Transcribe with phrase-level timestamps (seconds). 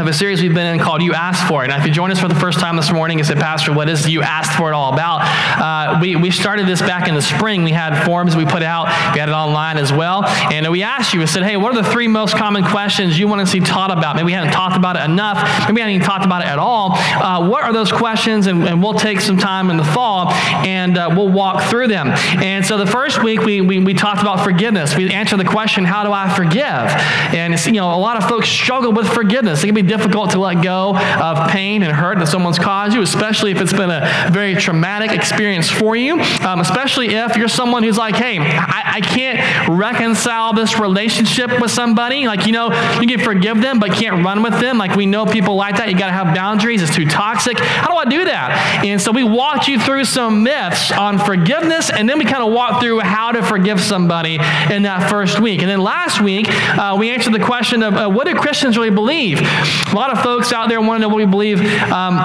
[0.00, 1.68] of a series we've been in called You Asked For It.
[1.68, 3.88] Now, if you join us for the first time this morning and say, Pastor, what
[3.88, 5.22] is You Asked For It all about?
[5.22, 7.64] Uh, we, we started this back in the spring.
[7.64, 10.24] We had forms we put out, we had it online as well.
[10.24, 13.26] And we asked you, we said, hey, what are the three most common questions you
[13.26, 14.14] want to see taught about?
[14.14, 15.42] Maybe we haven't talked about it enough.
[15.62, 16.92] Maybe we haven't even talked about it at all.
[16.92, 18.46] Uh, what are those questions?
[18.46, 22.08] And, and, we'll take some time in the fall and uh, we'll walk through them.
[22.08, 24.96] And so the first week, we, we, we talked about forgiveness.
[24.96, 26.62] We answered the question, how do I forgive?
[26.62, 29.64] And, you know, a lot of folks struggle with forgiveness.
[29.64, 33.02] It can be difficult to let go of pain and hurt that someone's caused you,
[33.02, 37.82] especially if it's been a very traumatic experience for you, um, especially if you're someone
[37.82, 42.26] who's like, hey, I, I can't reconcile this relationship with somebody.
[42.26, 44.78] Like, you know, you can forgive them, but can't run with them.
[44.78, 45.88] Like, we know people like that.
[45.88, 46.82] You got to have boundaries.
[46.82, 47.58] It's too toxic.
[47.58, 48.82] How do I do that?
[48.84, 52.52] And so we walked you through some myths on forgiveness, and then we kind of
[52.52, 54.34] walked through how to forgive somebody
[54.70, 55.60] in that first week.
[55.60, 58.90] And then last week, uh, we answered the question of uh, what do Christians really
[58.90, 59.40] believe?
[59.86, 62.16] A lot of folks out there want to know what we believe um,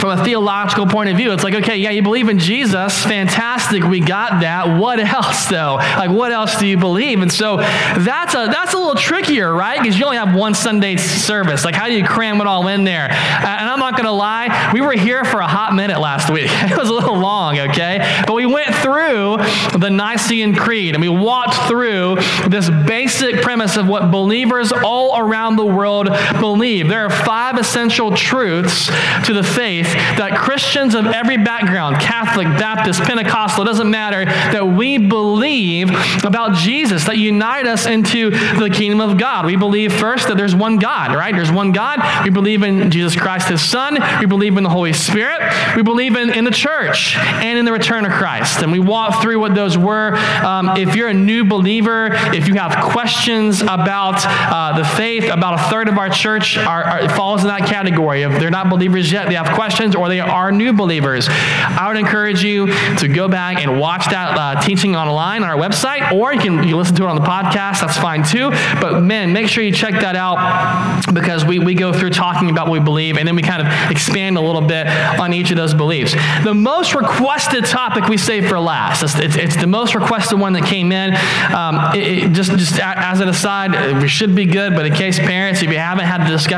[0.00, 1.32] from a theological point of view.
[1.32, 3.04] It's like, okay, yeah, you believe in Jesus.
[3.04, 3.84] Fantastic.
[3.84, 4.78] We got that.
[4.78, 5.76] What else, though?
[5.76, 7.20] Like, what else do you believe?
[7.20, 9.80] And so that's a, that's a little trickier, right?
[9.80, 11.64] Because you only have one Sunday service.
[11.64, 13.10] Like, how do you cram it all in there?
[13.10, 16.48] And I'm not going to lie, we were here for a hot minute last week.
[16.48, 18.22] it was a little long, okay?
[18.26, 19.38] But we went through
[19.78, 22.16] the Nicene Creed and we walked through
[22.48, 26.08] this basic premise of what believers all around the world
[26.40, 26.83] believe.
[26.88, 28.86] There are five essential truths
[29.26, 29.86] to the faith
[30.18, 35.90] that Christians of every background, Catholic, Baptist, Pentecostal—it doesn't matter, that we believe
[36.24, 39.46] about Jesus, that unite us into the kingdom of God.
[39.46, 41.34] We believe first that there's one God, right?
[41.34, 42.00] There's one God.
[42.24, 43.98] We believe in Jesus Christ, his Son.
[44.20, 45.40] We believe in the Holy Spirit.
[45.76, 48.62] We believe in, in the church and in the return of Christ.
[48.62, 50.16] And we walk through what those were.
[50.44, 55.60] Um, if you're a new believer, if you have questions about uh, the faith, about
[55.60, 58.22] a third of our church are, are falls in that category.
[58.22, 61.26] If they're not believers yet, they have questions, or they are new believers.
[61.28, 62.66] I would encourage you
[62.98, 66.66] to go back and watch that uh, teaching online on our website, or you can
[66.66, 67.80] you listen to it on the podcast.
[67.80, 68.50] That's fine too.
[68.80, 72.66] But man, make sure you check that out because we, we go through talking about
[72.68, 75.56] what we believe, and then we kind of expand a little bit on each of
[75.56, 76.14] those beliefs.
[76.44, 79.02] The most requested topic we save for last.
[79.02, 81.14] It's, it's, it's the most requested one that came in.
[81.54, 85.18] Um, it, it just just as an aside, we should be good, but in case
[85.18, 86.53] parents, if you haven't had the discussion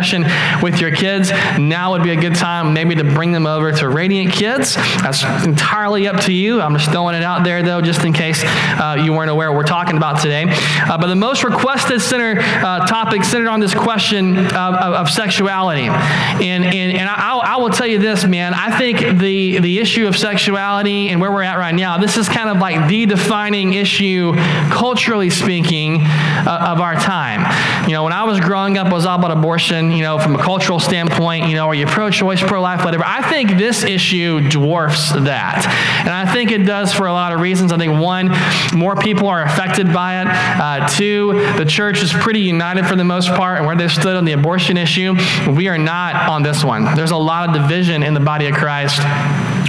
[0.62, 3.88] with your kids, now would be a good time maybe to bring them over to
[3.88, 4.74] Radiant Kids.
[4.74, 6.60] That's entirely up to you.
[6.60, 9.56] I'm just throwing it out there, though, just in case uh, you weren't aware what
[9.56, 10.44] we're talking about today.
[10.48, 15.10] Uh, but the most requested center uh, topic centered on this question of, of, of
[15.10, 15.86] sexuality.
[15.86, 18.52] And, and, and I, I, will tell you this, man.
[18.54, 22.28] I think the, the issue of sexuality and where we're at right now, this is
[22.28, 24.34] kind of like the defining issue,
[24.70, 27.46] culturally speaking, uh, of our time.
[27.86, 30.34] You know, when I was growing up, I was all about abortion, you know, from
[30.34, 33.04] a cultural standpoint, you know, are you pro choice, pro life, whatever.
[33.04, 35.66] I think this issue dwarfs that.
[36.00, 37.72] And I think it does for a lot of reasons.
[37.72, 38.30] I think one,
[38.74, 40.26] more people are affected by it.
[40.28, 44.16] Uh, two, the church is pretty united for the most part, and where they stood
[44.16, 45.14] on the abortion issue,
[45.50, 46.94] we are not on this one.
[46.94, 49.00] There's a lot of division in the body of Christ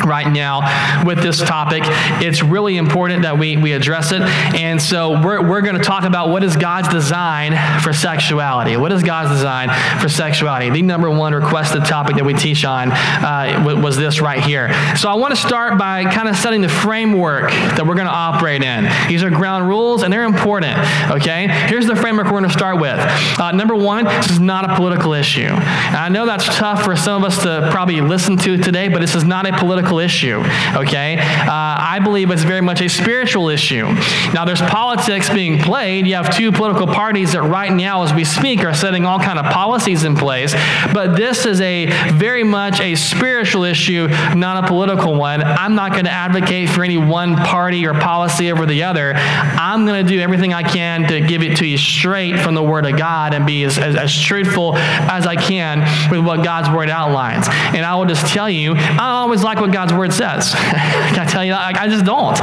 [0.04, 1.84] right now with this topic.
[2.22, 4.22] It's really important that we, we address it.
[4.22, 8.78] And so we're, we're going to talk about what is God's design for sexuality.
[8.78, 9.70] What is God's design
[10.00, 10.70] for sexuality?
[10.70, 14.74] The number one requested topic that we teach on uh, was this right here.
[14.96, 18.14] So I want to start by kind of setting the framework that we're going to
[18.14, 18.88] operate in.
[19.08, 20.78] These are ground rules and they're important.
[21.12, 21.48] Okay?
[21.68, 23.00] Here's the framework we're going to start with.
[23.40, 25.42] Uh, number one, this is not a political issue.
[25.42, 29.00] And I know that's tough for some of us to probably listen to today, but
[29.00, 30.44] this is not a political political issue,
[30.76, 31.18] okay?
[31.18, 33.86] Uh, I believe it's very much a spiritual issue.
[34.34, 36.08] Now, there's politics being played.
[36.08, 39.40] You have two political parties that right now, as we speak, are setting all kind
[39.40, 40.54] of policies in place.
[40.94, 45.42] But this is a very much a spiritual issue, not a political one.
[45.44, 49.14] I'm not going to advocate for any one party or policy over the other.
[49.16, 52.64] I'm going to do everything I can to give it to you straight from the
[52.64, 55.80] Word of God and be as, as, as truthful as I can
[56.12, 57.48] with what God's Word outlines.
[57.48, 60.56] And I will just tell you, I always like what God's word says.
[60.56, 61.78] Can I tell you that?
[61.78, 62.36] I just don't.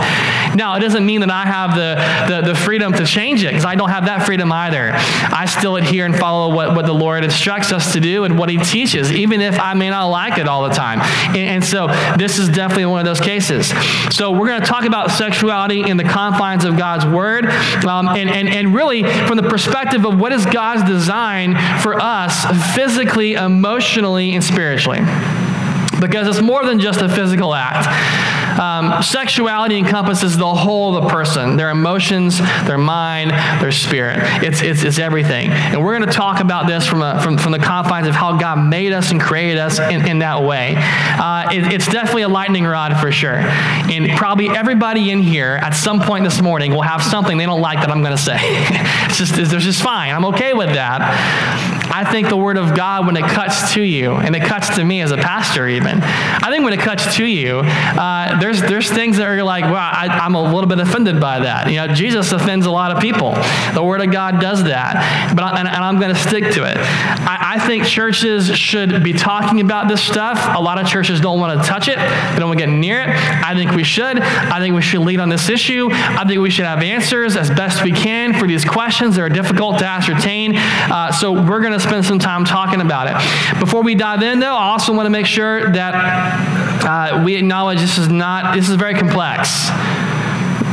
[0.55, 3.65] Now, it doesn't mean that I have the, the, the freedom to change it because
[3.65, 4.93] I don't have that freedom either.
[4.95, 8.51] I still adhere and follow what, what the Lord instructs us to do and what
[8.51, 11.01] He teaches, even if I may not like it all the time.
[11.35, 13.73] And, and so this is definitely one of those cases.
[14.15, 17.47] So we're going to talk about sexuality in the confines of God's word
[17.85, 22.45] um, and, and, and really from the perspective of what is God's design for us
[22.77, 25.01] physically, emotionally, and spiritually
[26.07, 27.89] because it's more than just a physical act.
[28.59, 33.31] Um, sexuality encompasses the whole of the person their emotions, their mind,
[33.61, 34.19] their spirit.
[34.45, 35.51] It's, it's, it's everything.
[35.51, 38.37] And we're going to talk about this from, a, from, from the confines of how
[38.37, 40.75] God made us and created us in, in that way.
[40.77, 43.39] Uh, it, it's definitely a lightning rod for sure.
[43.39, 47.61] And probably everybody in here at some point this morning will have something they don't
[47.61, 48.39] like that I'm going to say.
[48.41, 50.15] it's, just, it's just fine.
[50.15, 51.74] I'm okay with that.
[51.97, 54.85] I think the Word of God, when it cuts to you, and it cuts to
[54.85, 58.91] me as a pastor even, I think when it cuts to you, uh, there's, there's
[58.91, 61.71] things that are like, wow, I, am a little bit offended by that.
[61.71, 63.35] You know, Jesus offends a lot of people.
[63.75, 66.65] The Word of God does that, but I, and, and, I'm going to stick to
[66.65, 66.77] it.
[66.79, 70.57] I, I, think churches should be talking about this stuff.
[70.57, 71.97] A lot of churches don't want to touch it.
[71.99, 73.11] They don't want to get near it.
[73.11, 74.19] I think we should.
[74.19, 75.91] I think we should lead on this issue.
[75.93, 79.29] I think we should have answers as best we can for these questions that are
[79.29, 80.57] difficult to ascertain.
[80.57, 83.61] Uh, so we're going to spend some time talking about it.
[83.61, 85.95] Before we dive in, though, I also want to make sure that
[86.85, 89.69] uh, we acknowledge this is not, this is very complex.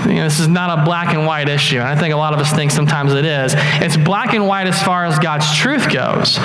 [0.07, 1.77] You know, this is not a black and white issue.
[1.77, 3.53] And I think a lot of us think sometimes it is.
[3.55, 6.37] It's black and white as far as God's truth goes.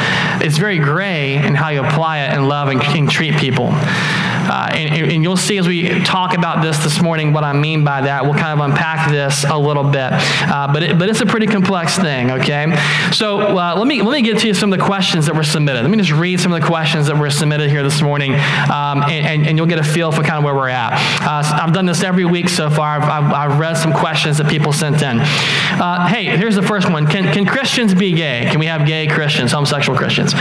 [0.44, 3.70] It's very gray in how you apply it and love and, and treat people.
[4.48, 7.84] Uh, and, and, you'll see as we talk about this this morning what I mean
[7.84, 8.24] by that.
[8.24, 10.12] We'll kind of unpack this a little bit.
[10.12, 12.76] Uh, but, it, but it's a pretty complex thing, okay?
[13.12, 15.42] So uh, let, me, let me get to you some of the questions that were
[15.42, 15.82] submitted.
[15.82, 19.02] Let me just read some of the questions that were submitted here this morning, um,
[19.02, 20.92] and, and, and, you'll get a feel for kind of where we're at.
[21.22, 23.00] Uh, I've done this every week so far.
[23.00, 25.20] I've, I've, I've read some questions that people sent in.
[25.20, 28.46] Uh, hey, here's the first one Can, can Christians be gay?
[28.50, 30.34] Can we have gay Christians, homosexual Christians?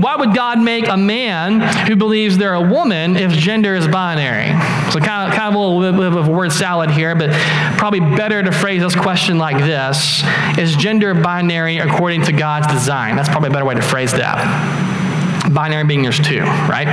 [0.00, 4.48] Why would God make a man who believes they're a woman if gender is binary.
[4.92, 7.30] So kind of, kind of a little bit of a word salad here, but
[7.78, 10.22] probably better to phrase this question like this
[10.58, 13.16] Is gender binary according to God's design?
[13.16, 15.50] That's probably a better way to phrase that.
[15.52, 16.88] Binary being there's two, right?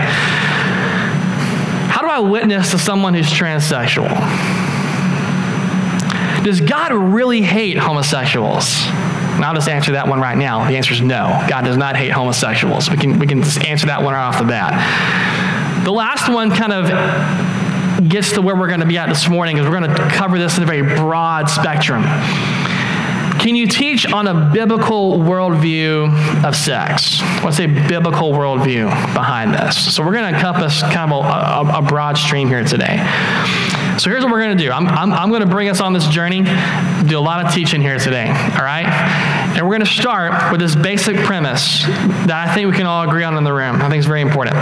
[1.92, 4.10] How do I witness to someone who's transsexual?
[6.44, 8.88] Does God really hate homosexuals?
[9.36, 10.68] And I'll just answer that one right now.
[10.68, 11.46] The answer is no.
[11.50, 12.90] God does not hate homosexuals.
[12.90, 14.74] We can, we can just answer that one right off the bat.
[15.84, 19.58] The last one kind of gets to where we're going to be at this morning
[19.58, 22.04] is we're going to cover this in a very broad spectrum.
[23.40, 27.22] Can you teach on a biblical worldview of sex?
[27.44, 28.86] What's a biblical worldview
[29.16, 29.96] behind this?
[29.96, 32.98] So we're going to encompass kind of a, a, a broad stream here today.
[33.98, 34.72] So here's what we're going to do.
[34.72, 36.44] I'm, I'm, I'm going to bring us on this journey,
[37.08, 38.86] do a lot of teaching here today, all right?
[39.58, 43.08] And we're going to start with this basic premise that I think we can all
[43.08, 43.82] agree on in the room.
[43.82, 44.56] I think it's very important.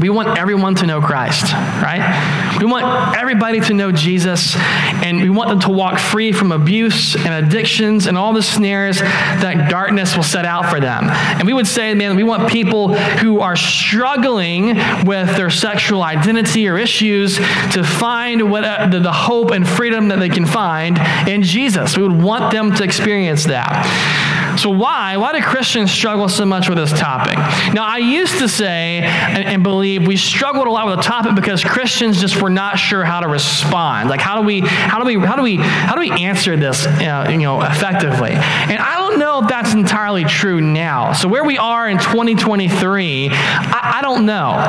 [0.00, 2.56] We want everyone to know Christ, right?
[2.58, 7.14] We want everybody to know Jesus, and we want them to walk free from abuse
[7.16, 11.04] and addictions and all the snares that darkness will set out for them.
[11.10, 16.66] And we would say, man, we want people who are struggling with their sexual identity
[16.68, 20.98] or issues to find what, uh, the, the hope and freedom that they can find
[21.28, 21.96] in Jesus.
[21.96, 24.49] We would want them to experience that.
[24.60, 25.16] So, why?
[25.16, 27.38] Why do Christians struggle so much with this topic?
[27.72, 31.34] Now, I used to say and, and believe we struggled a lot with the topic
[31.34, 34.10] because Christians just were not sure how to respond.
[34.10, 36.84] Like, how do we, how do we, how do we, how do we answer this,
[36.84, 38.32] uh, you know, effectively?
[38.32, 41.14] And I don't know if that's entirely true now.
[41.14, 44.60] So, where we are in 2023, I, I don't know.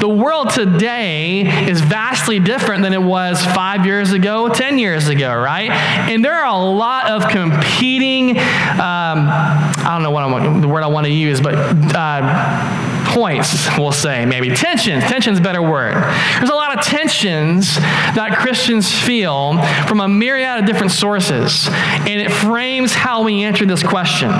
[0.00, 5.36] The world today is vastly different than it was five years ago, 10 years ago,
[5.36, 5.70] right?
[5.70, 8.38] And there are a lot of competing.
[8.80, 13.66] Um, I don't know what I'm, the word I want to use, but uh, points,
[13.78, 14.50] we'll say, maybe.
[14.50, 15.04] Tensions.
[15.04, 15.94] Tension's better word.
[15.94, 22.20] There's a lot of tensions that Christians feel from a myriad of different sources, and
[22.20, 24.30] it frames how we answer this question.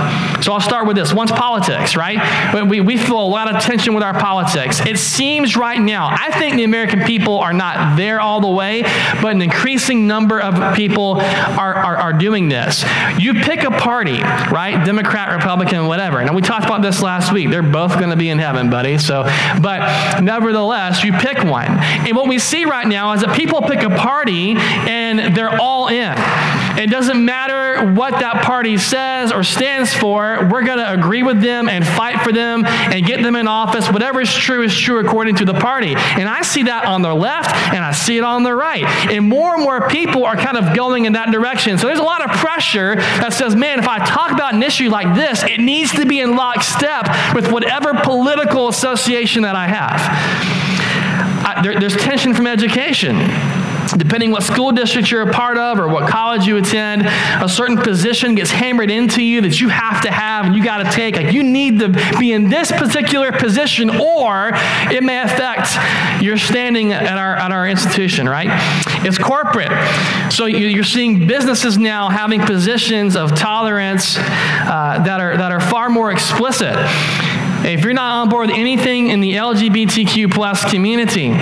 [0.42, 1.12] So I'll start with this.
[1.12, 2.18] One's politics, right?
[2.68, 4.80] We, we feel a lot of tension with our politics.
[4.84, 8.82] It seems right now, I think the American people are not there all the way,
[9.22, 12.84] but an increasing number of people are, are, are doing this.
[13.18, 14.84] You pick a party, right?
[14.84, 16.24] Democrat, Republican, whatever.
[16.24, 17.50] Now, we talked about this last week.
[17.50, 18.98] They're both going to be in heaven buddy.
[18.98, 19.24] So,
[19.60, 21.68] but nevertheless, you pick one.
[21.68, 25.88] And what we see right now is that people pick a party and they're all
[25.88, 26.14] in
[26.78, 31.40] It doesn't matter what that party says or stands for, we're going to agree with
[31.40, 33.90] them and fight for them and get them in office.
[33.90, 35.94] Whatever is true is true according to the party.
[35.94, 38.84] And I see that on the left and I see it on the right.
[38.84, 41.78] And more and more people are kind of going in that direction.
[41.78, 44.90] So there's a lot of pressure that says, man, if I talk about an issue
[44.90, 50.55] like this, it needs to be in lockstep with whatever political association that I have.
[51.62, 53.16] There, there's tension from education
[53.96, 57.02] depending what school district you're a part of or what college you attend,
[57.42, 60.78] a certain position gets hammered into you that you have to have and you got
[60.78, 61.16] to take.
[61.16, 64.50] Like you need to be in this particular position, or
[64.90, 65.76] it may affect
[66.22, 68.28] your standing at our at our institution.
[68.28, 68.48] Right?
[69.04, 69.72] It's corporate,
[70.32, 75.88] so you're seeing businesses now having positions of tolerance uh, that are that are far
[75.88, 76.74] more explicit.
[77.66, 81.32] If you're not on board with anything in the LGBTQ plus community,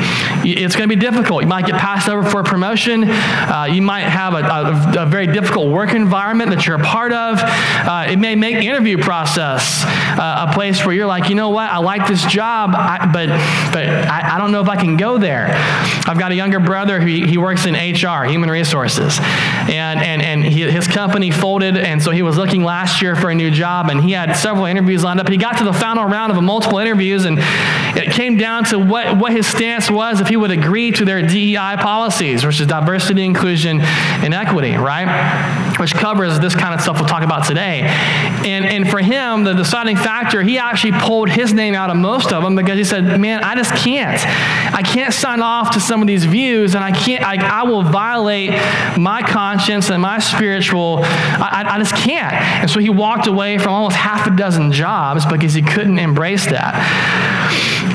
[0.43, 1.43] it's going to be difficult.
[1.43, 3.05] You might get passed over for a promotion.
[3.05, 7.13] Uh, you might have a, a, a, very difficult work environment that you're a part
[7.13, 7.39] of.
[7.43, 11.51] Uh, it may make the interview process uh, a place where you're like, you know
[11.51, 13.29] what, I like this job, I, but
[13.73, 15.49] but I, I, don't know if I can go there.
[16.07, 20.43] I've got a younger brother who he, works in HR, human resources, and and and
[20.45, 23.91] he, his company folded, and so he was looking last year for a new job,
[23.91, 25.29] and he had several interviews lined up.
[25.29, 27.39] He got to the final round of multiple interviews, and
[27.97, 31.23] it came down to what, what his stance was if he would agree to their
[31.23, 35.77] DEI policies, which is diversity, inclusion, and equity, right?
[35.79, 37.83] Which covers this kind of stuff we'll talk about today.
[37.83, 42.33] And, and for him, the deciding factor, he actually pulled his name out of most
[42.33, 44.21] of them because he said, Man, I just can't.
[44.75, 47.83] I can't sign off to some of these views, and I can't, I, I will
[47.83, 48.51] violate
[48.99, 52.33] my conscience and my spiritual, I, I just can't.
[52.35, 56.47] And so he walked away from almost half a dozen jobs because he couldn't embrace
[56.47, 56.75] that.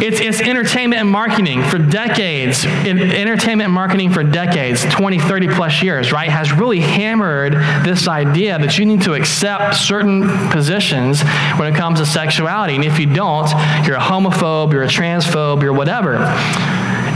[0.01, 2.65] It's, it's entertainment and marketing for decades.
[2.65, 7.53] entertainment and marketing for decades, 20, 30 plus years, right, has really hammered
[7.83, 11.21] this idea that you need to accept certain positions
[11.57, 12.75] when it comes to sexuality.
[12.75, 13.49] And if you don't,
[13.85, 16.17] you're a homophobe, you're a transphobe, you're whatever.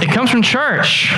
[0.01, 1.13] It comes from church.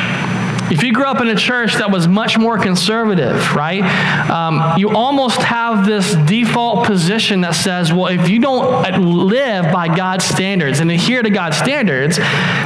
[0.71, 3.83] If you grew up in a church that was much more conservative, right,
[4.29, 9.95] um, you almost have this default position that says, well, if you don't live by
[9.95, 12.17] God's standards and adhere to God's standards,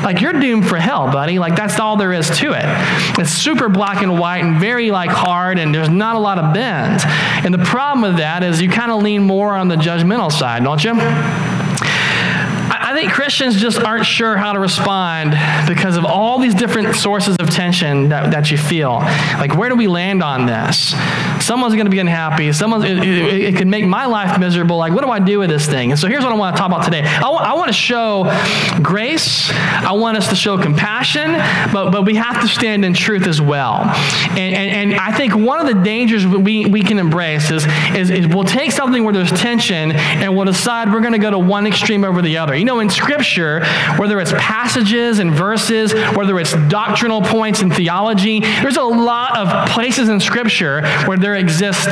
[0.04, 1.40] like you're doomed for hell, buddy.
[1.40, 2.66] Like that's all there is to it.
[3.20, 6.54] It's super black and white and very like hard, and there's not a lot of
[6.54, 7.04] bends.
[7.44, 10.64] And the problem with that is you kind of lean more on the judgmental side,
[10.64, 11.59] don't you?
[13.00, 15.32] Think Christians just aren't sure how to respond
[15.70, 18.96] because of all these different sources of tension that, that you feel.
[19.40, 20.94] Like, where do we land on this?
[21.40, 22.52] Someone's going to be unhappy.
[22.52, 24.76] Someone, it, it, it, can make my life miserable.
[24.76, 25.92] Like, what do I do with this thing?
[25.92, 27.00] And so here's what I want to talk about today.
[27.04, 28.26] I, w- I want to show
[28.84, 29.50] grace.
[29.50, 31.32] I want us to show compassion,
[31.72, 33.84] but, but we have to stand in truth as well.
[34.32, 37.66] And, and, and I think one of the dangers we, we can embrace is,
[37.96, 41.32] is, is we'll take something where there's tension and we'll decide we're going to go
[41.32, 42.54] to one extreme over the other.
[42.54, 43.64] You know, in Scripture,
[43.98, 49.70] whether it's passages and verses, whether it's doctrinal points in theology, there's a lot of
[49.70, 51.86] places in Scripture where there exists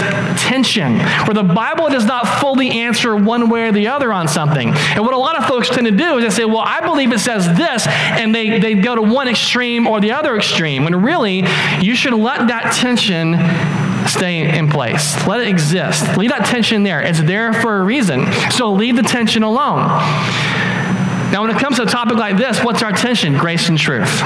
[0.44, 4.70] tension, where the Bible does not fully answer one way or the other on something.
[4.70, 7.12] And what a lot of folks tend to do is they say, well, I believe
[7.12, 11.02] it says this, and they, they go to one extreme or the other extreme, when
[11.02, 11.44] really
[11.82, 13.36] you should let that tension
[14.08, 15.16] stay in place.
[15.28, 16.18] Let it exist.
[16.18, 17.02] Leave that tension there.
[17.02, 18.26] It's there for a reason.
[18.52, 19.90] So leave the tension alone.
[21.32, 23.38] Now, when it comes to a topic like this, what's our tension?
[23.38, 24.22] Grace and truth.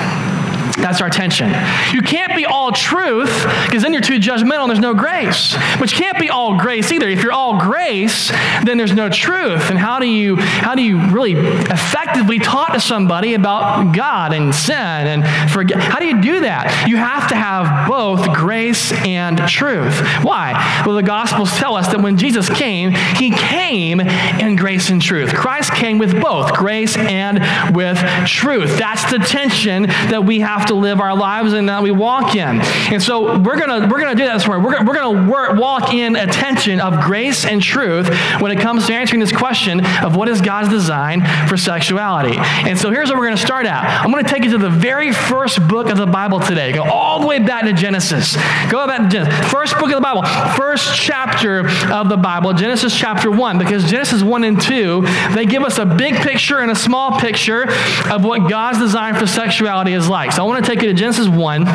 [0.82, 1.50] That's our tension.
[1.94, 3.32] You can't be all truth
[3.66, 5.56] because then you're too judgmental and there's no grace.
[5.80, 7.08] But you can't be all grace either.
[7.08, 8.30] If you're all grace,
[8.64, 9.70] then there's no truth.
[9.70, 14.54] And how do you how do you really effectively talk to somebody about God and
[14.54, 15.80] sin and forget?
[15.80, 16.88] How do you do that?
[16.88, 20.00] You have to have both grace and truth.
[20.24, 20.84] Why?
[20.86, 25.34] Well, the Gospels tell us that when Jesus came, he came in grace and truth.
[25.34, 27.40] Christ came with both grace and
[27.76, 28.78] with truth.
[28.78, 32.36] That's the tension that we have have to live our lives and that we walk
[32.36, 32.62] in.
[32.92, 34.66] And so we're gonna we're gonna do that this morning.
[34.66, 38.08] We're, we're gonna work, walk in attention of grace and truth
[38.40, 42.38] when it comes to answering this question of what is God's design for sexuality.
[42.38, 43.84] And so here's where we're gonna start at.
[44.04, 46.72] I'm gonna take you to the very first book of the Bible today.
[46.72, 48.36] Go all the way back to Genesis.
[48.70, 49.52] Go back to Genesis.
[49.52, 50.24] First book of the Bible,
[50.56, 55.02] first chapter of the Bible, Genesis chapter one, because Genesis one and two
[55.34, 57.70] they give us a big picture and a small picture
[58.10, 60.32] of what God's design for sexuality is like.
[60.32, 61.66] So want to take you to Genesis 1,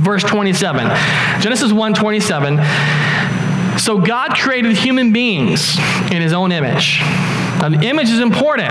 [0.00, 0.88] verse 27.
[1.40, 3.78] Genesis 1 27.
[3.78, 5.76] So God created human beings
[6.12, 7.00] in his own image.
[7.00, 8.70] Now, the image is important.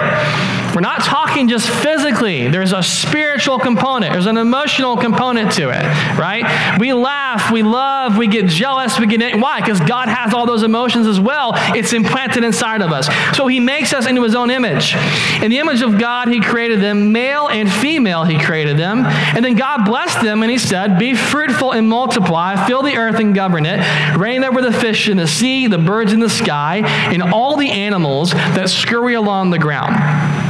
[0.73, 2.47] We're not talking just physically.
[2.47, 4.13] There's a spiritual component.
[4.13, 5.83] There's an emotional component to it,
[6.17, 6.77] right?
[6.79, 9.61] We laugh, we love, we get jealous, we get why?
[9.61, 11.51] Because God has all those emotions as well.
[11.75, 13.07] It's implanted inside of us.
[13.37, 14.95] So He makes us into His own image.
[15.41, 18.23] In the image of God, He created them, male and female.
[18.23, 22.55] He created them, and then God blessed them, and He said, "Be fruitful and multiply,
[22.65, 26.13] fill the earth and govern it, reign over the fish in the sea, the birds
[26.13, 26.81] in the sky,
[27.13, 30.42] and all the animals that scurry along the ground."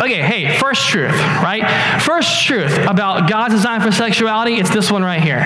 [0.00, 2.00] Okay, hey, first truth, right?
[2.00, 5.42] First truth about God's design for sexuality, it's this one right here.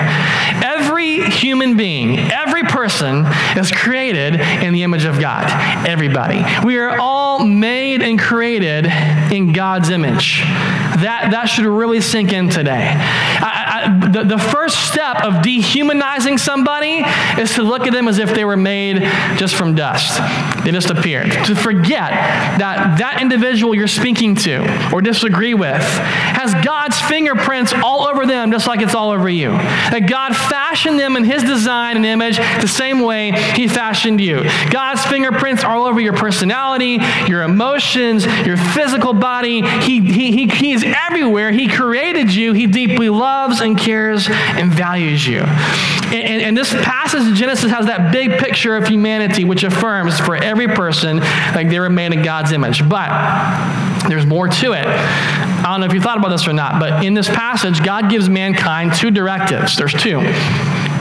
[0.62, 3.26] Every human being, every person
[3.58, 5.44] is created in the image of God.
[5.88, 6.44] Everybody.
[6.64, 8.86] We are all made and created
[9.32, 10.42] in God's image.
[10.42, 12.92] That, that should really sink in today.
[12.94, 13.63] I,
[14.12, 17.02] The, the first step of dehumanizing somebody
[17.38, 19.00] is to look at them as if they were made
[19.36, 20.18] just from dust.
[20.64, 21.30] They just appeared.
[21.46, 22.10] To forget
[22.58, 28.50] that that individual you're speaking to or disagree with has God's fingerprints all over them,
[28.50, 29.50] just like it's all over you.
[29.50, 34.44] That God fashioned them in His design and image the same way He fashioned you.
[34.70, 36.98] God's fingerprints are all over your personality,
[37.28, 39.62] your emotions, your physical body.
[39.62, 41.52] He, he, he, he is everywhere.
[41.52, 42.52] He created you.
[42.52, 45.40] He deeply loves and cares and values you.
[45.40, 50.18] And, and, and this passage in Genesis has that big picture of humanity, which affirms
[50.18, 52.88] for every person like they were made in God's image.
[52.88, 54.86] But there's more to it.
[54.86, 58.10] I don't know if you thought about this or not, but in this passage, God
[58.10, 59.76] gives mankind two directives.
[59.76, 60.20] There's two.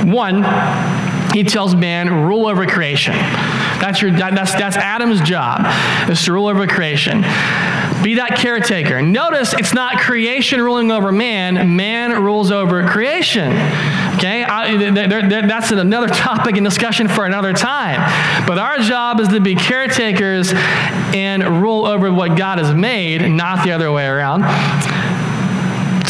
[0.09, 0.43] One,
[1.33, 3.13] he tells man, rule over creation.
[3.13, 5.65] That's, your, that's, that's Adam's job,
[6.09, 7.23] is to rule over creation.
[8.03, 9.01] Be that caretaker.
[9.01, 13.53] Notice it's not creation ruling over man, man rules over creation.
[14.15, 14.43] Okay?
[14.43, 18.01] I, they're, they're, that's another topic and discussion for another time.
[18.45, 23.63] But our job is to be caretakers and rule over what God has made, not
[23.63, 24.43] the other way around.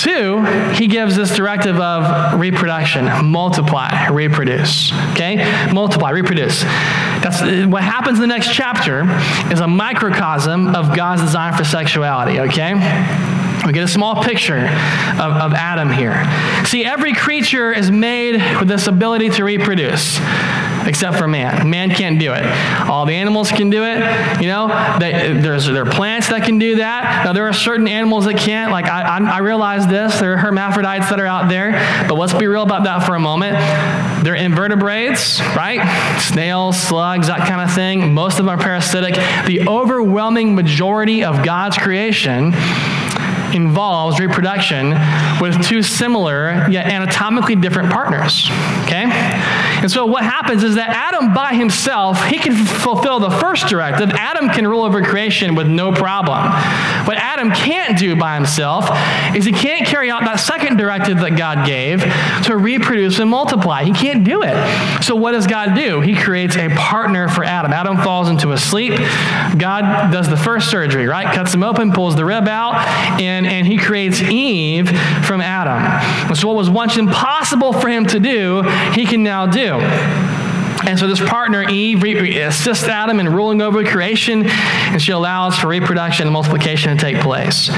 [0.03, 0.43] Two,
[0.73, 4.91] he gives this directive of reproduction multiply, reproduce.
[5.13, 5.37] Okay?
[5.71, 6.61] Multiply, reproduce.
[7.23, 7.41] That's
[7.71, 9.05] what happens in the next chapter
[9.49, 12.73] is a microcosm of God's design for sexuality, okay?
[13.65, 16.21] We get a small picture of, of Adam here.
[16.65, 20.19] See, every creature is made with this ability to reproduce
[20.87, 21.69] except for man.
[21.69, 22.45] Man can't do it.
[22.87, 24.41] All the animals can do it.
[24.41, 24.67] You know,
[24.99, 27.25] they, there's there are plants that can do that.
[27.25, 28.71] Now there are certain animals that can't.
[28.71, 30.19] Like I, I, I realize this.
[30.19, 31.71] There are hermaphrodites that are out there,
[32.07, 33.57] but let's be real about that for a moment.
[34.23, 36.19] They're invertebrates, right?
[36.19, 38.13] Snails, slugs, that kind of thing.
[38.13, 39.15] Most of them are parasitic.
[39.45, 42.53] The overwhelming majority of God's creation
[43.53, 44.91] involves reproduction
[45.39, 48.49] with two similar yet anatomically different partners.
[48.83, 49.05] Okay?
[49.83, 54.11] And so what happens is that Adam by himself, he can fulfill the first directive.
[54.11, 56.41] Adam can rule over creation with no problem.
[57.05, 58.89] What Adam can't do by himself
[59.35, 62.01] is he can't carry out that second directive that God gave
[62.45, 63.83] to reproduce and multiply.
[63.83, 65.03] He can't do it.
[65.03, 65.99] So what does God do?
[65.99, 67.73] He creates a partner for Adam.
[67.73, 68.93] Adam falls into a sleep.
[69.57, 71.35] God does the first surgery, right?
[71.35, 72.75] Cuts him open, pulls the rib out,
[73.19, 74.87] and, and he creates Eve
[75.25, 76.35] from Adam.
[76.35, 78.61] So what was once impossible for him to do,
[78.93, 79.72] he can now do.
[79.81, 82.03] And so this partner, Eve,
[82.39, 84.43] assists Adam in ruling over creation,
[84.93, 87.69] and she allows for reproduction and multiplication to take place.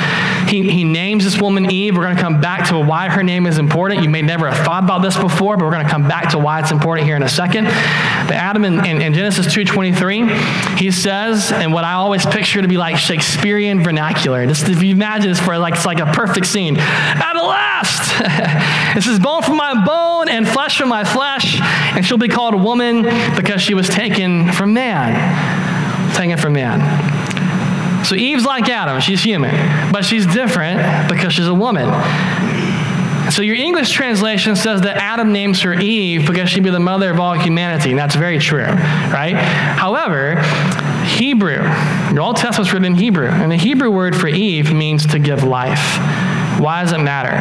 [0.47, 1.95] He, he names this woman Eve.
[1.95, 4.03] We're going to come back to why her name is important.
[4.03, 6.39] You may never have thought about this before, but we're going to come back to
[6.39, 7.65] why it's important here in a second.
[7.65, 12.67] But Adam in, in, in Genesis 2.23, he says, and what I always picture to
[12.67, 14.45] be like Shakespearean vernacular.
[14.45, 16.77] Just if you imagine this for like, it's like a perfect scene.
[16.77, 22.17] At last, this is bone from my bone and flesh from my flesh, and she'll
[22.17, 23.03] be called a woman
[23.35, 25.64] because she was taken from man.
[26.15, 28.05] Taken from man.
[28.05, 29.51] So Eve's like Adam, she's human,
[29.91, 31.89] but she's different because she's a woman.
[33.31, 37.09] So your English translation says that Adam names her Eve because she'd be the mother
[37.09, 39.35] of all humanity, and that's very true, right?
[39.35, 40.39] However,
[41.03, 41.63] Hebrew,
[42.13, 45.43] your Old Testament's written in Hebrew, and the Hebrew word for Eve means to give
[45.43, 45.97] life.
[46.61, 47.33] Why does it matter?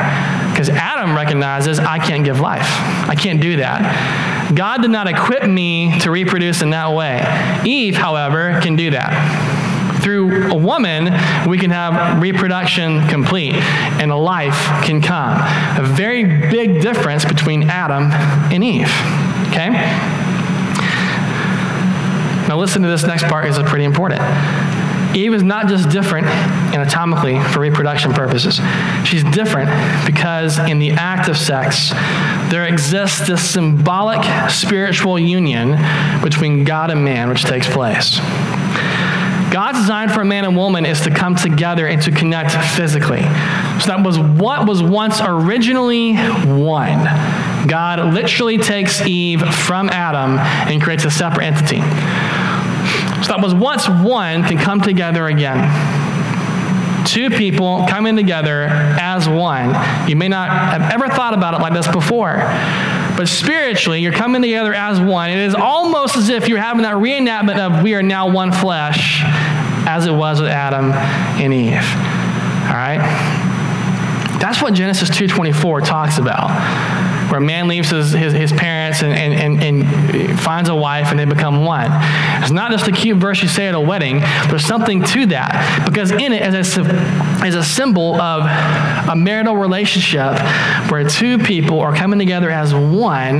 [0.50, 2.66] Because Adam recognizes I can't give life.
[3.08, 4.33] I can't do that.
[4.52, 7.22] God did not equip me to reproduce in that way.
[7.64, 10.00] Eve, however, can do that.
[10.02, 11.04] Through a woman,
[11.48, 15.38] we can have reproduction complete and a life can come.
[15.78, 18.10] A very big difference between Adam
[18.52, 18.92] and Eve.
[19.48, 19.70] Okay?
[22.46, 24.20] Now, listen to this next part, because it's pretty important.
[25.14, 28.60] Eve is not just different anatomically for reproduction purposes.
[29.06, 29.70] She's different
[30.06, 31.90] because in the act of sex,
[32.50, 35.76] there exists this symbolic spiritual union
[36.22, 38.18] between God and man which takes place.
[39.54, 43.22] God's design for a man and woman is to come together and to connect physically.
[43.80, 47.04] So that was what was once originally one.
[47.68, 51.78] God literally takes Eve from Adam and creates a separate entity.
[53.24, 56.12] So that was once one can come together again
[57.04, 59.74] two people coming together as one.
[60.08, 62.36] You may not have ever thought about it like this before.
[63.16, 65.30] But spiritually, you're coming together as one.
[65.30, 69.22] It is almost as if you're having that reenactment of we are now one flesh,
[69.86, 71.74] as it was with Adam and Eve.
[72.66, 72.98] All right?
[74.40, 76.50] That's what Genesis 2.24 talks about
[77.30, 81.08] where a man leaves his, his, his parents and, and, and, and, finds a wife
[81.08, 81.88] and they become one.
[82.42, 85.84] It's not just a cute verse you say at a wedding, there's something to that.
[85.86, 88.44] Because in it is a, is a symbol of
[89.08, 90.38] a marital relationship
[90.90, 93.38] where two people are coming together as one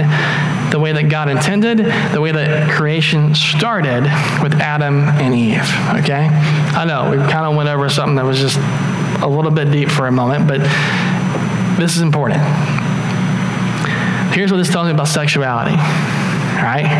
[0.71, 1.79] the way that God intended,
[2.13, 4.03] the way that creation started
[4.43, 5.61] with Adam and Eve.
[6.03, 6.27] Okay?
[6.27, 8.59] I know, we kind of went over something that was just
[9.23, 10.59] a little bit deep for a moment, but
[11.79, 12.43] this is important.
[14.35, 15.77] Here's what this tells me about sexuality,
[16.57, 16.91] right?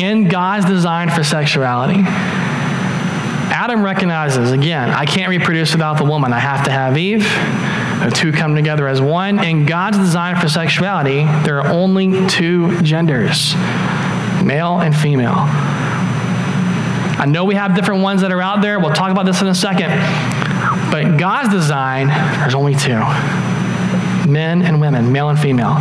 [0.00, 2.02] In God's design for sexuality,
[3.50, 6.32] Adam recognizes, again, I can't reproduce without the woman.
[6.32, 7.22] I have to have Eve.
[8.04, 9.42] The two come together as one.
[9.44, 13.54] In God's design for sexuality, there are only two genders
[14.44, 15.34] male and female.
[17.20, 18.80] I know we have different ones that are out there.
[18.80, 19.90] We'll talk about this in a second.
[20.90, 23.00] But God's design, there's only two
[24.28, 25.76] men and women, male and female.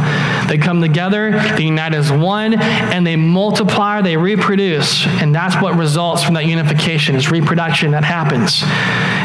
[0.47, 5.05] They come together, they unite as one, and they multiply, they reproduce.
[5.05, 8.63] And that's what results from that unification, is reproduction that happens.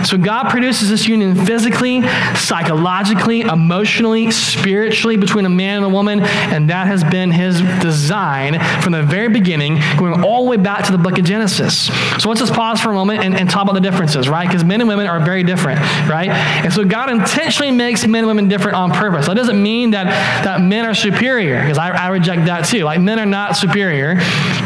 [0.09, 2.03] So God produces this union physically,
[2.35, 8.59] psychologically, emotionally, spiritually between a man and a woman, and that has been his design
[8.83, 11.87] from the very beginning, going all the way back to the book of Genesis.
[12.21, 14.47] So let's just pause for a moment and, and talk about the differences, right?
[14.47, 16.31] Because men and women are very different, right?
[16.31, 19.12] And so God intentionally makes men and women different on purpose.
[19.21, 20.07] That doesn't mean that,
[20.45, 22.85] that men are superior, because I, I reject that too.
[22.85, 24.15] Like, men are not superior.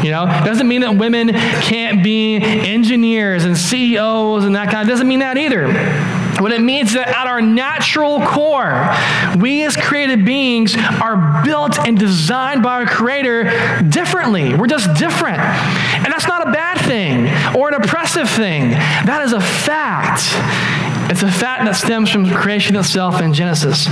[0.03, 4.81] You know, it doesn't mean that women can't be engineers and CEOs and that kind
[4.81, 5.67] of, doesn't mean that either.
[6.41, 8.93] What it means is that at our natural core,
[9.41, 14.53] we as created beings are built and designed by our Creator differently.
[14.53, 15.39] We're just different.
[15.39, 17.25] And that's not a bad thing
[17.59, 18.69] or an oppressive thing.
[18.69, 20.21] That is a fact.
[21.09, 23.87] It's a fact that stems from creation itself in Genesis.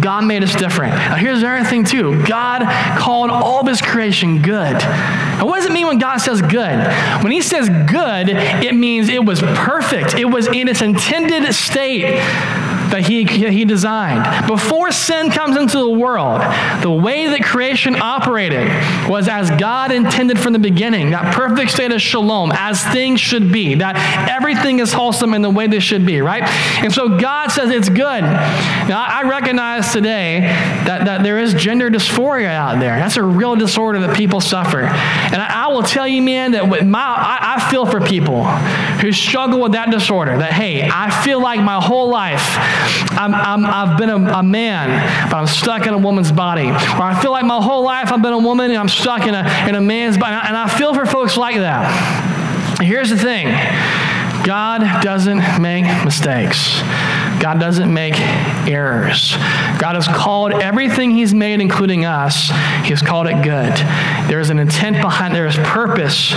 [0.00, 0.94] God made us different.
[0.94, 2.62] Now, here's the other thing, too God
[2.98, 4.74] called all of his creation good.
[5.40, 7.22] What does it mean when God says good?
[7.22, 12.20] When he says good, it means it was perfect, it was in its intended state
[12.90, 14.46] that he, he designed.
[14.46, 16.40] Before sin comes into the world,
[16.82, 18.66] the way that creation operated
[19.08, 23.52] was as God intended from the beginning, that perfect state of shalom, as things should
[23.52, 23.96] be, that
[24.30, 26.42] everything is wholesome in the way they should be, right?
[26.82, 28.22] And so God says it's good.
[28.22, 32.96] Now, I recognize today that, that there is gender dysphoria out there.
[32.96, 34.82] That's a real disorder that people suffer.
[34.82, 39.12] And I, I will tell you, man, that my, I, I feel for people who
[39.12, 42.56] struggle with that disorder, that, hey, I feel like my whole life
[43.18, 46.68] i have been a, a, man, but I'm stuck in a woman's body.
[46.68, 49.34] Or I feel like my whole life I've been a woman and I'm stuck in
[49.34, 50.34] a, in a man's body.
[50.46, 52.80] And I feel for folks like that.
[52.80, 53.46] Here's the thing
[54.44, 56.80] God doesn't make mistakes.
[57.40, 58.14] God doesn't make
[58.68, 59.34] errors.
[59.78, 62.48] God has called everything He's made, including us,
[62.84, 63.74] He has called it good.
[64.28, 66.30] There is an intent behind, there is purpose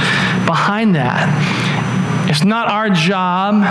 [0.46, 1.99] behind that.
[2.30, 3.64] It's not our job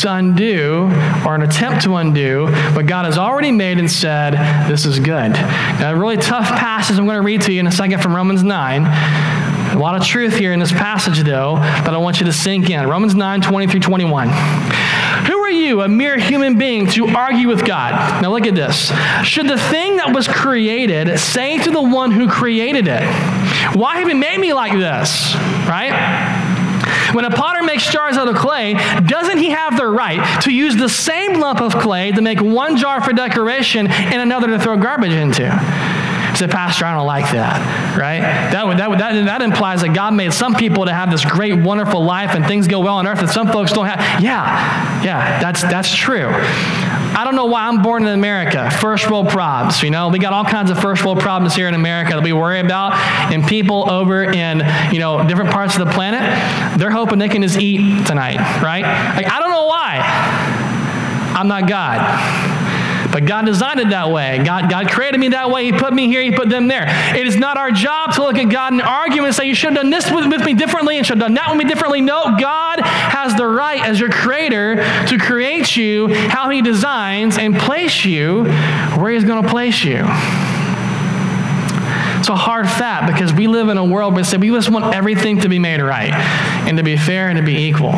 [0.00, 0.84] to undo
[1.26, 4.32] or an attempt to undo what God has already made and said,
[4.66, 5.32] this is good.
[5.32, 8.16] Now, a really tough passage I'm going to read to you in a second from
[8.16, 8.86] Romans 9.
[8.86, 12.70] A lot of truth here in this passage, though, that I want you to sink
[12.70, 12.88] in.
[12.88, 14.28] Romans 9, 20 through 21.
[15.26, 18.22] Who are you, a mere human being, to argue with God?
[18.22, 18.90] Now look at this.
[19.22, 23.02] Should the thing that was created say to the one who created it,
[23.76, 25.34] Why have you made me like this?
[25.68, 26.37] Right?
[27.12, 28.74] When a potter makes jars out of clay,
[29.06, 32.76] doesn't he have the right to use the same lump of clay to make one
[32.76, 35.48] jar for decoration and another to throw garbage into?
[36.36, 38.20] Say, Pastor, I don't like that, right?
[38.20, 41.56] That, would, that, that, that implies that God made some people to have this great,
[41.56, 44.22] wonderful life and things go well on earth, and some folks don't have.
[44.22, 46.28] Yeah, yeah, that's, that's true.
[47.16, 48.70] I don't know why I'm born in America.
[48.70, 50.08] First world problems, you know.
[50.08, 52.92] We got all kinds of first world problems here in America that we worry about.
[53.32, 57.42] And people over in, you know, different parts of the planet, they're hoping they can
[57.42, 58.82] just eat tonight, right?
[59.16, 60.00] Like, I don't know why.
[61.34, 62.47] I'm not God.
[63.12, 64.42] But God designed it that way.
[64.44, 65.64] God, God created me that way.
[65.64, 66.84] He put me here, He put them there.
[67.16, 69.70] It is not our job to look at God and argue and say, You should
[69.70, 72.00] have done this with, with me differently and should have done that with me differently.
[72.00, 77.56] No, God has the right as your creator to create you how He designs and
[77.56, 80.04] place you where He's going to place you.
[82.18, 85.40] It's a hard fact because we live in a world where we just want everything
[85.40, 87.92] to be made right and to be fair and to be equal.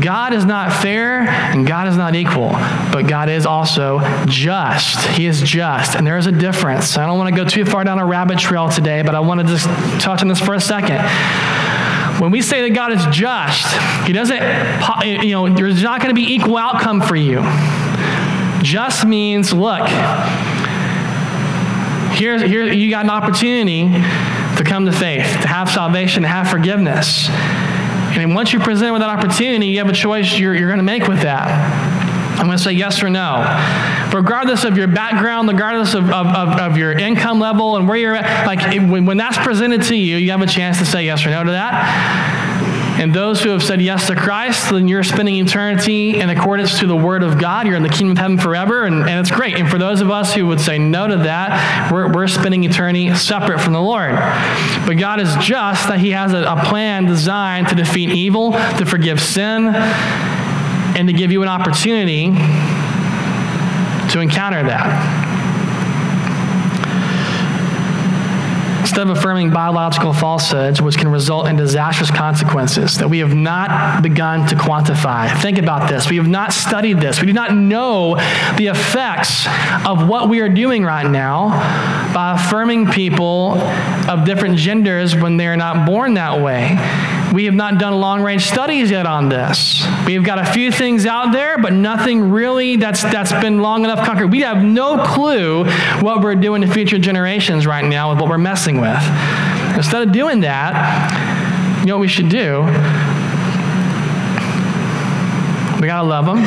[0.00, 2.50] God is not fair and God is not equal,
[2.92, 5.06] but God is also just.
[5.16, 6.96] He is just, and there is a difference.
[6.96, 9.40] I don't want to go too far down a rabbit trail today, but I want
[9.40, 9.66] to just
[10.00, 10.98] touch on this for a second.
[12.20, 13.66] When we say that God is just,
[14.06, 14.40] He doesn't,
[15.24, 17.42] you know, there's not going to be equal outcome for you.
[18.62, 19.86] Just means, look,
[22.16, 23.88] here's, here, you got an opportunity
[24.56, 27.28] to come to faith, to have salvation, to have forgiveness.
[28.16, 30.84] And once you're presented with that opportunity, you have a choice you're, you're going to
[30.84, 31.48] make with that.
[32.38, 33.42] I'm going to say yes or no.
[34.12, 38.14] Regardless of your background, regardless of, of, of, of your income level and where you're
[38.14, 41.24] at, like when, when that's presented to you, you have a chance to say yes
[41.24, 42.43] or no to that.
[42.96, 46.86] And those who have said yes to Christ, then you're spending eternity in accordance to
[46.86, 47.66] the Word of God.
[47.66, 49.56] You're in the kingdom of heaven forever, and, and it's great.
[49.56, 53.14] And for those of us who would say no to that, we're, we're spending eternity
[53.14, 54.12] separate from the Lord.
[54.86, 58.86] But God is just that He has a, a plan designed to defeat evil, to
[58.86, 62.26] forgive sin, and to give you an opportunity
[64.10, 65.23] to encounter that.
[68.94, 74.04] Instead of affirming biological falsehoods, which can result in disastrous consequences that we have not
[74.04, 75.28] begun to quantify.
[75.42, 76.08] Think about this.
[76.08, 77.20] We have not studied this.
[77.20, 78.14] We do not know
[78.56, 79.48] the effects
[79.84, 81.48] of what we are doing right now
[82.14, 83.58] by affirming people
[84.08, 86.78] of different genders when they are not born that way.
[87.34, 89.84] We have not done long range studies yet on this.
[90.06, 94.06] We've got a few things out there, but nothing really that's, that's been long enough
[94.06, 94.26] concrete.
[94.26, 95.64] We have no clue
[96.00, 99.02] what we're doing to future generations right now with what we're messing with.
[99.74, 102.60] Instead of doing that, you know what we should do?
[105.80, 106.38] We got to love them,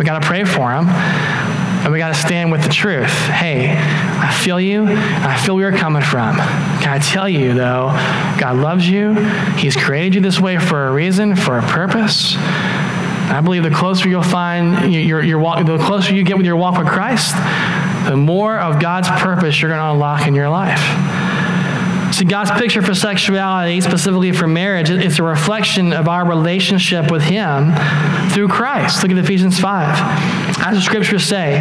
[0.00, 1.33] we got to pray for them.
[1.84, 3.10] And we got to stand with the truth.
[3.10, 4.86] Hey, I feel you.
[4.88, 6.36] I feel where you're coming from.
[6.36, 7.88] Can I tell you, though,
[8.40, 9.12] God loves you.
[9.56, 12.36] He's created you this way for a reason, for a purpose.
[12.36, 16.56] I believe the closer you'll find your, your walk, the closer you get with your
[16.56, 17.34] walk with Christ,
[18.08, 20.80] the more of God's purpose you're going to unlock in your life.
[22.12, 27.22] See, God's picture for sexuality, specifically for marriage, it's a reflection of our relationship with
[27.22, 27.74] Him
[28.30, 29.02] through Christ.
[29.02, 30.44] Look at Ephesians 5.
[30.60, 31.58] As the scriptures say,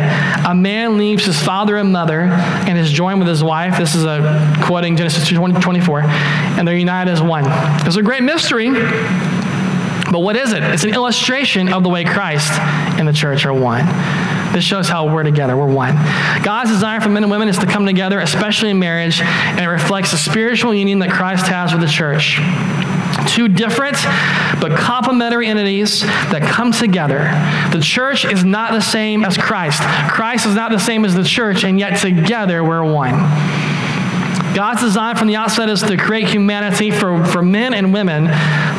[0.47, 3.77] a man leaves his father and mother and is joined with his wife.
[3.77, 7.43] This is a quoting Genesis 2 24, and they're united as one.
[7.85, 8.69] It's a great mystery.
[8.69, 10.61] But what is it?
[10.63, 12.51] It's an illustration of the way Christ
[12.99, 13.83] and the church are one.
[14.53, 15.57] This shows how we're together.
[15.57, 15.95] We're one.
[16.43, 19.67] God's desire for men and women is to come together, especially in marriage, and it
[19.67, 22.39] reflects the spiritual union that Christ has with the church.
[23.27, 23.97] Two different
[24.61, 27.19] but complementary entities that come together.
[27.71, 29.81] The church is not the same as Christ.
[30.09, 33.13] Christ is not the same as the church, and yet together we're one.
[34.53, 38.25] God's design from the outset is to create humanity for, for men and women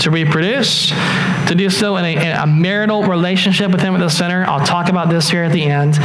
[0.01, 4.45] to reproduce, to do so in a, a marital relationship with Him at the center.
[4.45, 5.99] I'll talk about this here at the end.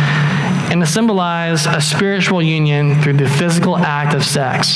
[0.71, 4.75] And to symbolize a spiritual union through the physical act of sex.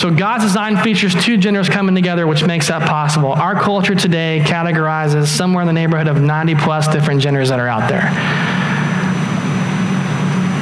[0.00, 3.32] So God's design features two genders coming together, which makes that possible.
[3.32, 7.68] Our culture today categorizes somewhere in the neighborhood of 90 plus different genders that are
[7.68, 8.08] out there.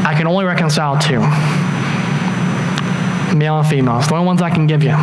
[0.06, 1.20] I can only reconcile two
[3.34, 3.98] male and female.
[3.98, 4.96] It's the only ones I can give you.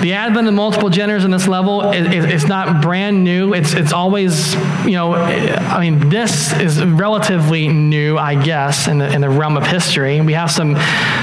[0.00, 3.52] The advent of multiple genders in this level is, is, not brand new.
[3.52, 4.54] It's, it's always,
[4.86, 9.58] you know, I mean, this is relatively new, I guess, in the, in the realm
[9.58, 10.18] of history.
[10.22, 10.76] We have some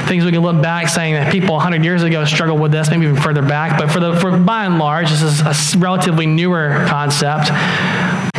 [0.07, 3.07] things we can look back saying that people 100 years ago struggled with this, maybe
[3.07, 3.79] even further back.
[3.79, 7.49] But for the, for, by and large, this is a relatively newer concept.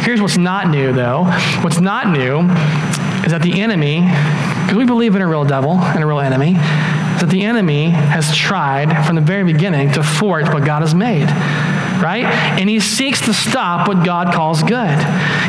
[0.05, 1.25] Here's what's not new, though.
[1.63, 2.43] What's not new
[3.25, 4.03] is that the enemy
[4.69, 8.37] because we believe in a real devil and a real enemy, that the enemy has
[8.37, 11.27] tried from the very beginning to thwart what God has made.
[12.03, 12.27] Right?
[12.27, 14.99] And he seeks to stop what God calls good.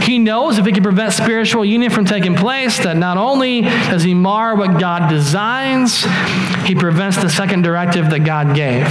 [0.03, 4.03] He knows if he can prevent spiritual union from taking place, that not only does
[4.03, 6.05] he mar what God designs,
[6.63, 8.85] he prevents the second directive that God gave.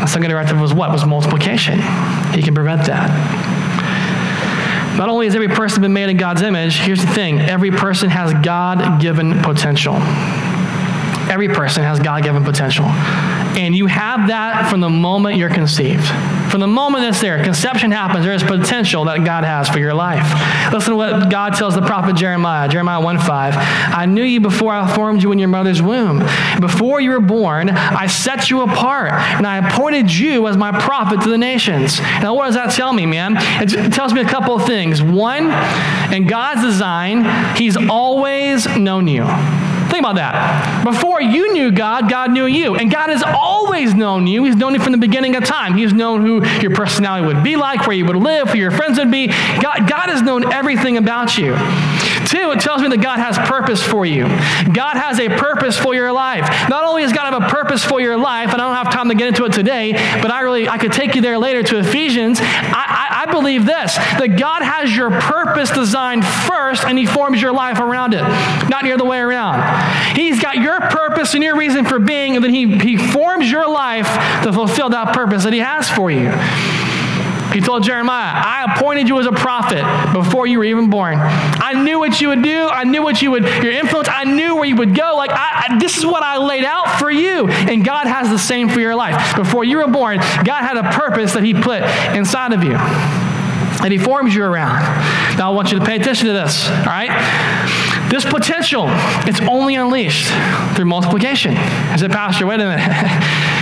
[0.00, 0.90] The second directive was what?
[0.90, 1.80] Was multiplication.
[2.32, 3.51] He can prevent that.
[4.96, 8.10] Not only has every person been made in God's image, here's the thing every person
[8.10, 9.94] has God given potential.
[11.30, 12.84] Every person has God given potential.
[12.84, 16.04] And you have that from the moment you're conceived.
[16.52, 19.94] From the moment it's there, conception happens, there is potential that God has for your
[19.94, 20.22] life.
[20.70, 23.54] Listen to what God tells the prophet Jeremiah, Jeremiah 1 5.
[23.56, 26.18] I knew you before I formed you in your mother's womb.
[26.60, 31.22] Before you were born, I set you apart, and I appointed you as my prophet
[31.22, 31.98] to the nations.
[32.20, 33.36] Now, what does that tell me, man?
[33.38, 35.02] It tells me a couple of things.
[35.02, 35.44] One,
[36.12, 39.22] in God's design, He's always known you.
[40.02, 40.82] About that.
[40.84, 42.74] Before you knew God, God knew you.
[42.74, 44.42] And God has always known you.
[44.42, 45.76] He's known you from the beginning of time.
[45.76, 48.98] He's known who your personality would be like, where you would live, who your friends
[48.98, 49.28] would be.
[49.28, 51.54] God, God has known everything about you.
[52.32, 54.24] Two, it tells me that God has purpose for you.
[54.72, 56.48] God has a purpose for your life.
[56.70, 59.10] Not only does God have a purpose for your life, and I don't have time
[59.10, 59.92] to get into it today,
[60.22, 62.38] but I really I could take you there later to Ephesians.
[62.40, 67.42] I, I, I believe this that God has your purpose designed first, and He forms
[67.42, 68.22] your life around it,
[68.70, 70.16] not the other way around.
[70.16, 73.68] He's got your purpose and your reason for being, and then he, he forms your
[73.68, 74.08] life
[74.44, 76.32] to fulfill that purpose that He has for you.
[77.52, 81.18] He told Jeremiah, I appointed you as a prophet before you were even born.
[81.18, 82.68] I knew what you would do.
[82.68, 84.08] I knew what you would, your influence.
[84.10, 85.14] I knew where you would go.
[85.16, 87.48] Like, I, I, this is what I laid out for you.
[87.48, 89.36] And God has the same for your life.
[89.36, 91.82] Before you were born, God had a purpose that He put
[92.16, 92.74] inside of you.
[92.74, 94.82] And He forms you around.
[95.36, 97.10] Now, I want you to pay attention to this, all right?
[98.10, 98.86] This potential,
[99.26, 100.28] it's only unleashed
[100.74, 101.56] through multiplication.
[101.56, 103.58] I said, Pastor, wait a minute.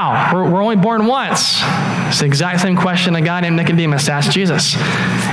[0.00, 0.34] How?
[0.34, 1.58] We're, we're only born once.
[2.08, 4.74] It's the exact same question a guy named Nicodemus asked Jesus.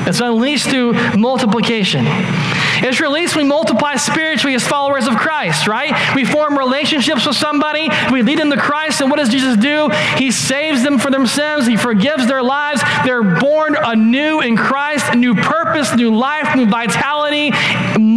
[0.06, 2.03] It's unleashed through multiplication.
[2.06, 6.13] It's released we multiply spiritually as followers of Christ, right?
[6.15, 9.89] We form relationships with somebody, we lead them to Christ, and what does Jesus do?
[10.17, 12.82] He saves them for their sins, He forgives their lives.
[13.06, 17.51] They're born anew in Christ, new purpose, new life, new vitality.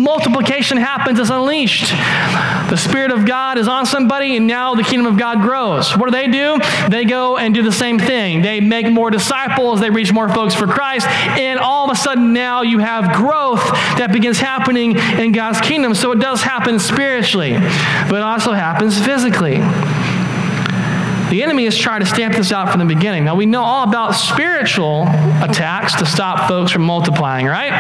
[0.01, 1.91] Multiplication happens, it's unleashed.
[2.71, 5.95] The Spirit of God is on somebody, and now the kingdom of God grows.
[5.95, 6.59] What do they do?
[6.89, 8.41] They go and do the same thing.
[8.41, 12.33] They make more disciples, they reach more folks for Christ, and all of a sudden
[12.33, 13.63] now you have growth
[13.99, 15.95] that begins happening in God's kingdom.
[15.95, 19.57] So it does happen spiritually, but it also happens physically.
[21.31, 23.25] The enemy has tried to stamp this out from the beginning.
[23.25, 25.03] Now, we know all about spiritual
[25.43, 27.71] attacks to stop folks from multiplying, right?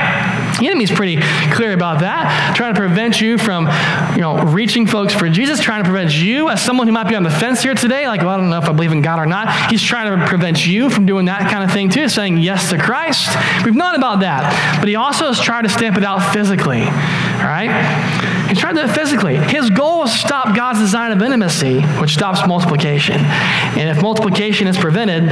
[0.60, 1.20] The enemy's pretty
[1.52, 3.66] clear about that, trying to prevent you from,
[4.14, 7.16] you know, reaching folks for Jesus, trying to prevent you as someone who might be
[7.16, 9.18] on the fence here today, like, well, I don't know if I believe in God
[9.18, 9.70] or not.
[9.70, 12.78] He's trying to prevent you from doing that kind of thing too, saying yes to
[12.78, 13.36] Christ.
[13.64, 14.78] We've known about that.
[14.78, 18.19] But he also has tried to stamp it out physically, all right?
[18.50, 19.36] He's trying to do it physically.
[19.36, 23.14] His goal is to stop God's design of intimacy, which stops multiplication.
[23.14, 25.28] And if multiplication is prevented,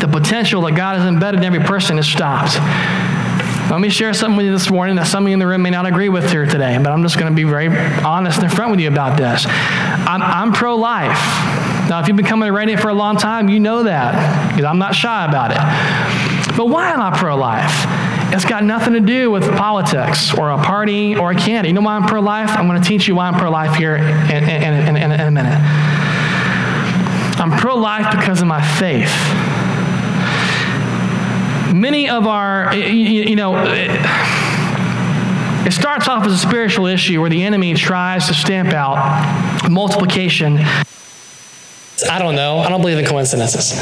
[0.00, 2.56] the potential that God has embedded in every person is stopped.
[3.70, 5.60] Let me share something with you this morning that some of you in the room
[5.60, 8.50] may not agree with here today, but I'm just going to be very honest and
[8.50, 9.44] front with you about this.
[9.46, 11.18] I'm, I'm pro life.
[11.90, 14.64] Now, if you've been coming to Radiant for a long time, you know that, because
[14.64, 16.56] I'm not shy about it.
[16.56, 18.05] But why am I pro life?
[18.32, 21.68] It's got nothing to do with politics or a party or a candidate.
[21.68, 22.50] You know why I'm pro life?
[22.50, 25.30] I'm going to teach you why I'm pro life here in, in, in, in a
[25.30, 25.60] minute.
[27.38, 29.12] I'm pro life because of my faith.
[31.74, 33.54] Many of our, you know,
[35.66, 40.58] it starts off as a spiritual issue where the enemy tries to stamp out multiplication.
[42.10, 42.58] I don't know.
[42.58, 43.72] I don't believe in coincidences.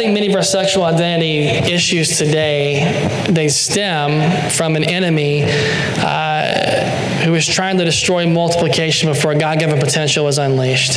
[0.00, 7.34] Think many of our sexual identity issues today, they stem from an enemy uh, who
[7.34, 10.96] is trying to destroy multiplication before God-given potential is unleashed.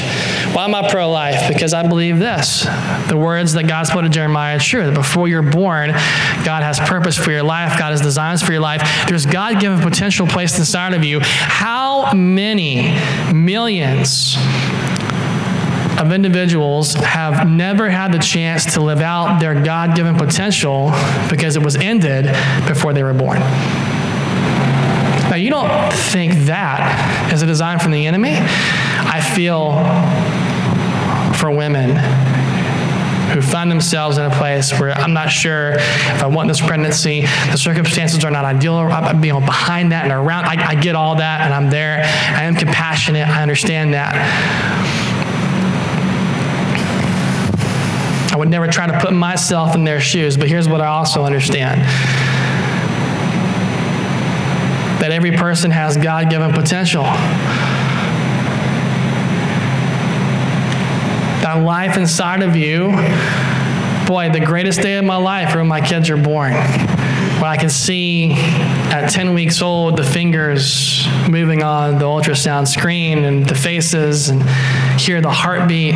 [0.56, 1.50] Why am I pro-life?
[1.50, 2.63] Because I believe this.
[3.10, 4.86] The words that God spoke to Jeremiah are true.
[4.86, 5.92] That before you're born,
[6.46, 7.78] God has purpose for your life.
[7.78, 9.06] God has designs for your life.
[9.10, 11.20] There's God-given potential placed inside of you.
[11.22, 12.98] How many
[13.34, 14.38] millions
[16.00, 20.92] of individuals have never had the chance to live out their God given potential
[21.30, 22.26] because it was ended
[22.68, 23.40] before they were born.
[25.30, 28.36] Now, you don't think that is a design from the enemy.
[28.38, 29.74] I feel
[31.38, 31.98] for women
[33.34, 37.22] who find themselves in a place where I'm not sure if I want this pregnancy,
[37.22, 40.46] the circumstances are not ideal, I'm you know, behind that and around.
[40.46, 42.04] I, I get all that and I'm there.
[42.04, 43.28] I am compassionate.
[43.28, 45.12] I understand that.
[48.34, 51.24] I would never try to put myself in their shoes, but here's what I also
[51.24, 51.82] understand.
[55.00, 57.04] That every person has God given potential.
[61.43, 62.88] That life inside of you,
[64.08, 66.54] boy, the greatest day of my life when my kids are born.
[66.54, 73.26] When I can see at 10 weeks old the fingers moving on the ultrasound screen
[73.26, 74.41] and the faces and
[75.00, 75.93] hear the heartbeat,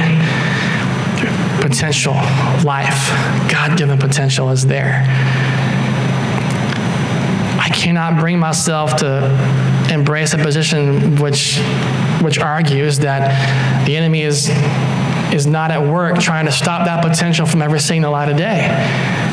[1.62, 2.14] potential,
[2.64, 3.10] life,
[3.52, 5.04] God given potential is there.
[7.60, 11.60] I cannot bring myself to embrace a position which,
[12.22, 14.50] which argues that the enemy is,
[15.34, 18.38] is not at work trying to stop that potential from ever seeing the light of
[18.38, 19.27] day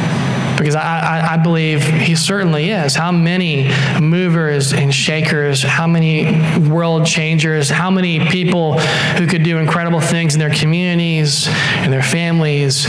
[0.56, 2.94] because I, I, I, believe he certainly is.
[2.94, 9.58] How many movers and shakers, how many world changers, how many people who could do
[9.58, 12.86] incredible things in their communities and their families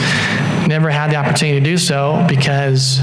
[0.68, 3.00] never had the opportunity to do so because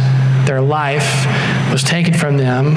[0.47, 1.27] their life
[1.71, 2.75] was taken from them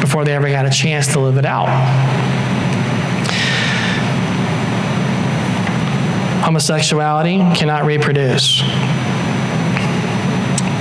[0.00, 1.68] before they ever got a chance to live it out.
[6.44, 8.62] Homosexuality cannot reproduce.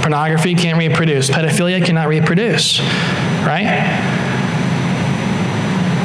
[0.04, 1.30] Pornography can't reproduce.
[1.30, 2.82] Pedophilia cannot reproduce,
[3.48, 4.12] right?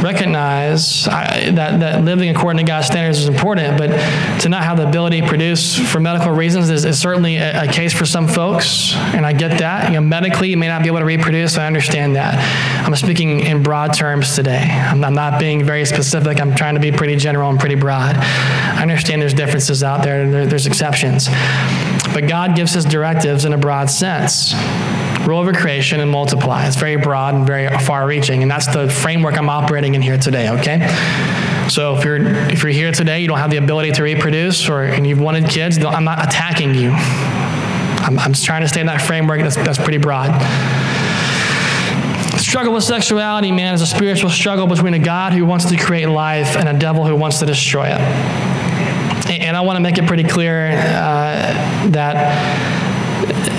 [0.03, 3.89] recognize that, that living according to God's standards is important, but
[4.41, 7.67] to not have the ability to produce for medical reasons is, is certainly a, a,
[7.67, 9.89] case for some folks, and I get that.
[9.89, 11.59] You know, medically, you may not be able to reproduce.
[11.59, 12.39] I understand that.
[12.87, 14.69] I'm speaking in broad terms today.
[14.71, 16.41] I'm, I'm not being very specific.
[16.41, 18.17] I'm trying to be pretty general and pretty broad.
[18.17, 21.29] I understand there's differences out there, there there's exceptions.
[22.13, 24.55] But God gives his directives in a broad sense
[25.27, 26.67] rule over creation and multiply.
[26.67, 30.17] It's very broad and very far reaching, and that's the framework I'm operating in here
[30.17, 30.79] today, okay?
[31.69, 34.85] So if you're if you're here today, you don't have the ability to reproduce, or
[34.85, 36.93] and you've wanted kids, I'm not attacking you.
[36.93, 40.31] I'm, I'm just trying to stay in that framework that's, that's pretty broad.
[42.41, 46.07] Struggle with sexuality, man, is a spiritual struggle between a God who wants to create
[46.07, 48.01] life and a devil who wants to destroy it.
[49.31, 52.89] And I want to make it pretty clear uh, that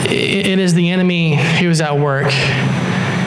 [0.10, 2.28] it is the enemy who's at work.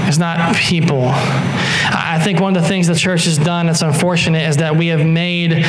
[0.04, 1.04] It's not people.
[1.04, 4.88] I think one of the things the church has done that's unfortunate is that we
[4.88, 5.64] have made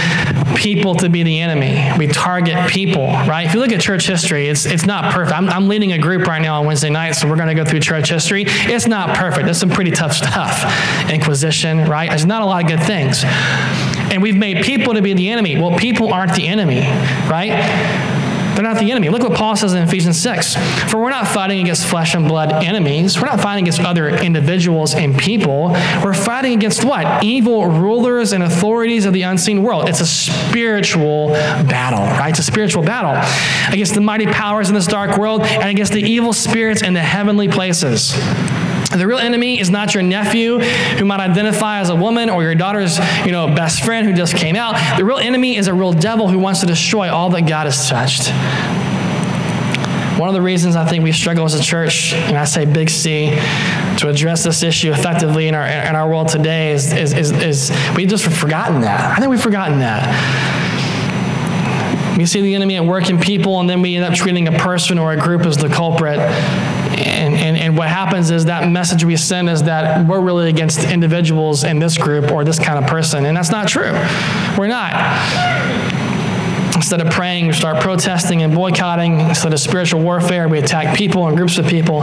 [0.55, 1.91] people to be the enemy.
[1.97, 3.45] We target people, right?
[3.45, 5.37] If you look at church history, it's, it's not perfect.
[5.37, 7.63] I'm, I'm leading a group right now on Wednesday night, so we're going to go
[7.63, 8.43] through church history.
[8.47, 9.45] It's not perfect.
[9.45, 11.09] There's some pretty tough stuff.
[11.09, 12.09] Inquisition, right?
[12.09, 13.23] There's not a lot of good things.
[14.13, 15.59] And we've made people to be the enemy.
[15.59, 16.81] Well, people aren't the enemy,
[17.27, 17.49] right?
[18.53, 19.09] They're not the enemy.
[19.09, 20.55] Look what Paul says in Ephesians 6.
[20.91, 23.19] For we're not fighting against flesh and blood enemies.
[23.19, 25.69] We're not fighting against other individuals and people.
[26.03, 27.23] We're fighting against what?
[27.23, 29.89] Evil rulers and authorities of the unseen world.
[29.89, 32.29] It's a spiritual battle, right?
[32.29, 33.19] It's a spiritual battle
[33.73, 37.01] against the mighty powers in this dark world and against the evil spirits in the
[37.01, 38.13] heavenly places.
[38.97, 42.53] The real enemy is not your nephew who might identify as a woman or your
[42.53, 44.97] daughter's, you know, best friend who just came out.
[44.97, 47.89] The real enemy is a real devil who wants to destroy all that God has
[47.89, 48.29] touched.
[50.19, 52.91] One of the reasons I think we struggle as a church, and I say big
[52.91, 53.31] C,
[53.97, 57.71] to address this issue effectively in our, in our world today is, is, is, is
[57.95, 59.17] we've just forgotten that.
[59.17, 60.07] I think we've forgotten that.
[62.17, 64.51] We see the enemy at work in people, and then we end up treating a
[64.59, 66.19] person or a group as the culprit.
[67.63, 71.79] And, what happens is that message we send is that we're really against individuals in
[71.79, 73.25] this group or this kind of person.
[73.25, 73.93] And that's not true.
[74.57, 74.93] We're not.
[76.75, 79.21] Instead of praying, we start protesting and boycotting.
[79.21, 82.01] Instead of spiritual warfare, we attack people and groups of people.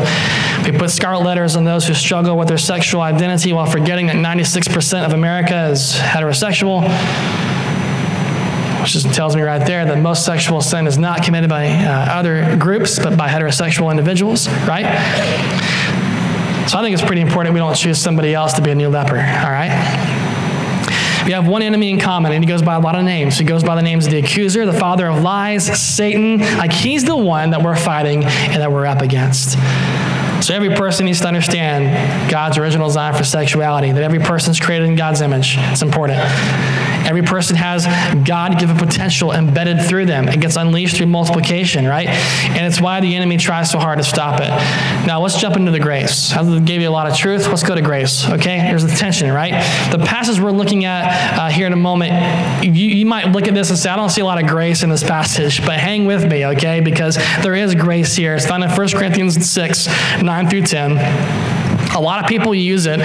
[0.64, 4.16] We put scarlet letters on those who struggle with their sexual identity while forgetting that
[4.16, 6.80] 96% of America is heterosexual
[8.81, 12.18] which just tells me right there that most sexual sin is not committed by uh,
[12.18, 14.87] other groups, but by heterosexual individuals, right?
[16.68, 18.89] So I think it's pretty important we don't choose somebody else to be a new
[18.89, 19.70] leper, all right?
[21.24, 23.39] We have one enemy in common, and he goes by a lot of names.
[23.39, 26.39] He goes by the names of the accuser, the father of lies, Satan.
[26.39, 29.57] Like he's the one that we're fighting and that we're up against.
[30.43, 34.88] So every person needs to understand God's original design for sexuality, that every person's created
[34.88, 35.57] in God's image.
[35.59, 36.18] It's important.
[37.07, 37.86] Every person has
[38.26, 40.28] God given potential embedded through them.
[40.28, 42.09] It gets unleashed through multiplication, right?
[42.09, 44.51] And it's why the enemy tries so hard to stop it.
[45.07, 46.32] Now, let's jump into the grace.
[46.32, 47.49] I gave you a lot of truth.
[47.49, 48.59] Let's go to grace, okay?
[48.59, 49.53] Here's the tension, right?
[49.91, 53.55] The passage we're looking at uh, here in a moment, you, you might look at
[53.55, 56.07] this and say, I don't see a lot of grace in this passage, but hang
[56.07, 56.80] with me, okay?
[56.80, 58.34] Because there is grace here.
[58.34, 59.88] It's found in 1 Corinthians 6,
[60.22, 60.93] 9 through 10.
[61.97, 63.05] A lot of people use it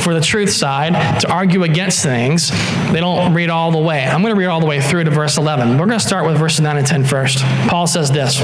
[0.00, 2.50] for the truth side to argue against things.
[2.92, 4.04] They don't read all the way.
[4.04, 5.70] I'm going to read all the way through to verse 11.
[5.70, 7.38] We're going to start with verses 9 and 10 first.
[7.68, 8.38] Paul says this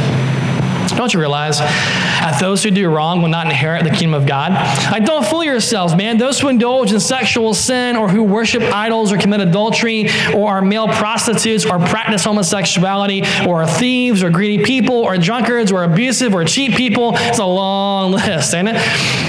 [0.92, 4.52] Don't you realize that those who do wrong will not inherit the kingdom of God?
[4.90, 6.18] Like, don't fool yourselves, man.
[6.18, 10.62] Those who indulge in sexual sin or who worship idols or commit adultery or are
[10.62, 16.34] male prostitutes or practice homosexuality or are thieves or greedy people or drunkards or abusive
[16.34, 17.12] or cheap people.
[17.14, 18.74] It's a long list, ain't it?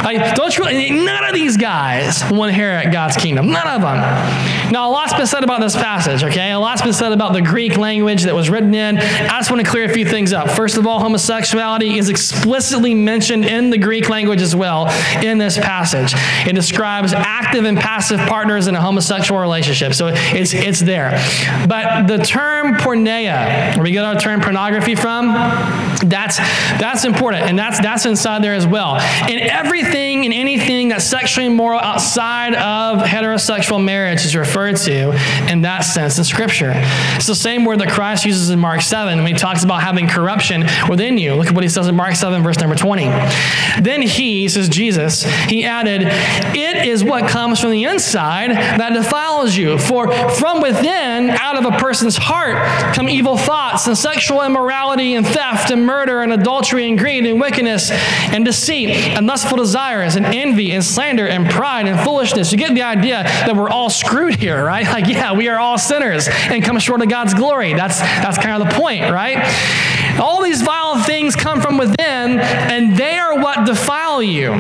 [0.04, 3.52] Like, don't you, none of these guys will inherit God's kingdom.
[3.52, 4.72] None of them.
[4.72, 6.52] Now, a lot's been said about this passage, okay?
[6.52, 8.98] A lot's been said about the Greek language that was written in.
[8.98, 10.50] I just want to clear a few things up.
[10.50, 14.88] First of all, homosexuality is explicitly mentioned in the Greek language as well
[15.24, 16.14] in this passage.
[16.48, 19.94] It describes active and passive partners in a homosexual relationship.
[19.94, 21.12] So it's, it's there.
[21.68, 25.28] But the term porneia, where we get our term pornography from,
[26.06, 27.44] that's, that's important.
[27.44, 28.96] And that's, that's inside there as well.
[28.98, 35.12] And everything and anything that's sexually immoral outside of heterosexual marriage is referred to
[35.52, 36.74] in that sense in Scripture.
[37.16, 40.08] It's the same word that Christ uses in Mark 7 when he talks about having
[40.08, 41.39] corruption within you.
[41.40, 43.06] Look at what he says in Mark 7, verse number 20.
[43.82, 49.56] Then he, says Jesus, he added, It is what comes from the inside that defiles
[49.56, 49.78] you.
[49.78, 52.58] For from within, out of a person's heart,
[52.94, 57.40] come evil thoughts and sexual immorality and theft and murder and adultery and greed and
[57.40, 62.52] wickedness and deceit and lustful desires and envy and slander and pride and foolishness.
[62.52, 64.86] You get the idea that we're all screwed here, right?
[64.86, 67.74] Like, yeah, we are all sinners and come short of God's glory.
[67.76, 69.38] That's, that's kind of the point, right?
[70.20, 74.52] All these vile things come from within, and they are what defile you.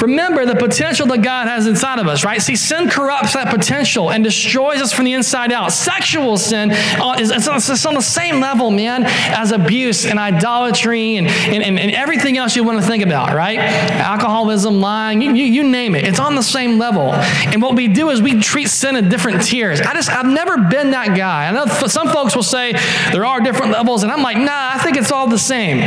[0.00, 2.40] Remember the potential that God has inside of us, right?
[2.40, 5.72] See, sin corrupts that potential and destroys us from the inside out.
[5.72, 11.26] Sexual sin uh, is it's on the same level, man, as abuse and idolatry and,
[11.26, 13.58] and, and, and everything else you want to think about, right?
[13.58, 16.06] Alcoholism, lying, you, you, you name it.
[16.06, 17.12] It's on the same level.
[17.12, 19.80] And what we do is we treat sin in different tiers.
[19.80, 21.48] I just, I've never been that guy.
[21.48, 22.72] I know some folks will say
[23.12, 25.80] there are different levels, and I'm like, nah, I think it's all the same.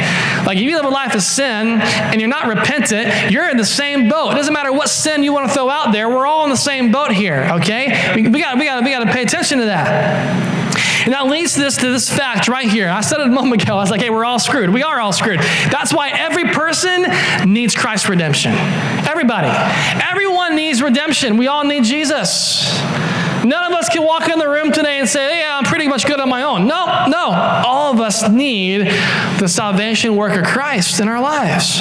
[0.45, 3.65] Like if you live a life of sin and you're not repentant, you're in the
[3.65, 4.31] same boat.
[4.31, 6.09] It doesn't matter what sin you want to throw out there.
[6.09, 8.13] We're all in the same boat here, okay?
[8.15, 10.51] We, we got we got we got to pay attention to that.
[11.05, 12.87] And that leads this to this fact right here.
[12.87, 13.73] I said it a moment ago.
[13.73, 14.69] I was like, hey, we're all screwed.
[14.69, 15.39] We are all screwed.
[15.39, 17.07] That's why every person
[17.51, 18.53] needs Christ's redemption.
[18.53, 19.49] Everybody.
[20.09, 21.37] Everyone needs redemption.
[21.37, 22.79] We all need Jesus.
[23.43, 26.05] None of us can walk in the room today and say, yeah, I'm pretty much
[26.05, 26.67] good on my own.
[26.67, 27.31] No, no.
[27.65, 28.81] All of us need
[29.39, 31.79] the salvation work of Christ in our lives.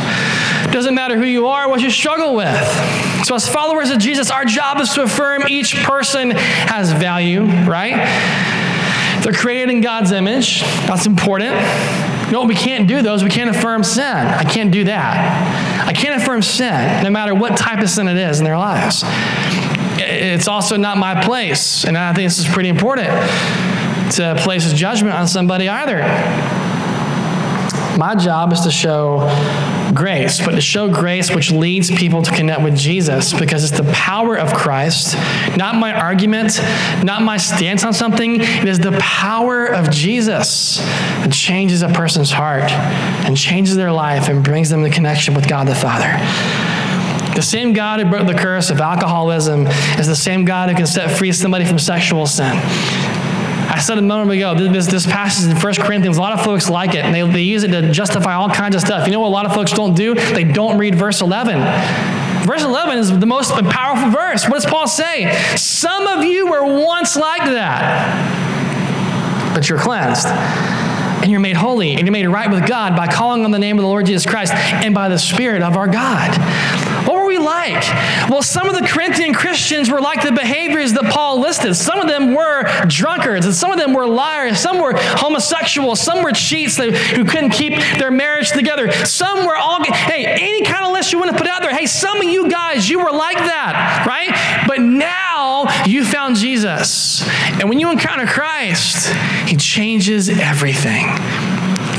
[0.72, 3.26] Doesn't matter who you are, what you struggle with.
[3.26, 7.96] So, as followers of Jesus, our job is to affirm each person has value, right?
[9.22, 10.62] They're created in God's image.
[10.86, 11.54] That's important.
[12.32, 13.22] What we can't do those?
[13.22, 14.04] We can't affirm sin.
[14.04, 15.86] I can't do that.
[15.86, 19.04] I can't affirm sin, no matter what type of sin it is in their lives
[20.10, 21.84] it's also not my place.
[21.84, 23.08] And I think this is pretty important
[24.12, 25.98] to place judgment on somebody either.
[27.98, 29.28] My job is to show
[29.94, 33.90] grace, but to show grace which leads people to connect with Jesus because it's the
[33.92, 35.16] power of Christ,
[35.56, 36.60] not my argument,
[37.02, 38.40] not my stance on something.
[38.40, 44.28] It is the power of Jesus that changes a person's heart and changes their life
[44.28, 46.16] and brings them the connection with God the Father.
[47.40, 50.86] The same God who broke the curse of alcoholism is the same God who can
[50.86, 52.54] set free somebody from sexual sin.
[52.54, 56.68] I said a moment ago, this, this passage in 1 Corinthians, a lot of folks
[56.68, 59.06] like it, and they, they use it to justify all kinds of stuff.
[59.06, 60.14] You know what a lot of folks don't do?
[60.14, 61.60] They don't read verse 11.
[62.46, 64.44] Verse 11 is the most powerful verse.
[64.44, 65.34] What does Paul say?
[65.56, 70.26] Some of you were once like that, but you're cleansed
[71.22, 73.78] and you're made holy and you're made right with God by calling on the name
[73.78, 76.30] of the Lord Jesus Christ and by the Spirit of our God.
[77.44, 77.82] Like?
[78.30, 81.74] Well, some of the Corinthian Christians were like the behaviors that Paul listed.
[81.76, 84.58] Some of them were drunkards, and some of them were liars.
[84.58, 86.00] Some were homosexuals.
[86.00, 88.90] Some were cheats who couldn't keep their marriage together.
[89.04, 91.74] Some were all, hey, any kind of list you want to put out there.
[91.74, 94.66] Hey, some of you guys, you were like that, right?
[94.66, 97.26] But now you found Jesus.
[97.60, 99.12] And when you encounter Christ,
[99.46, 101.08] he changes everything.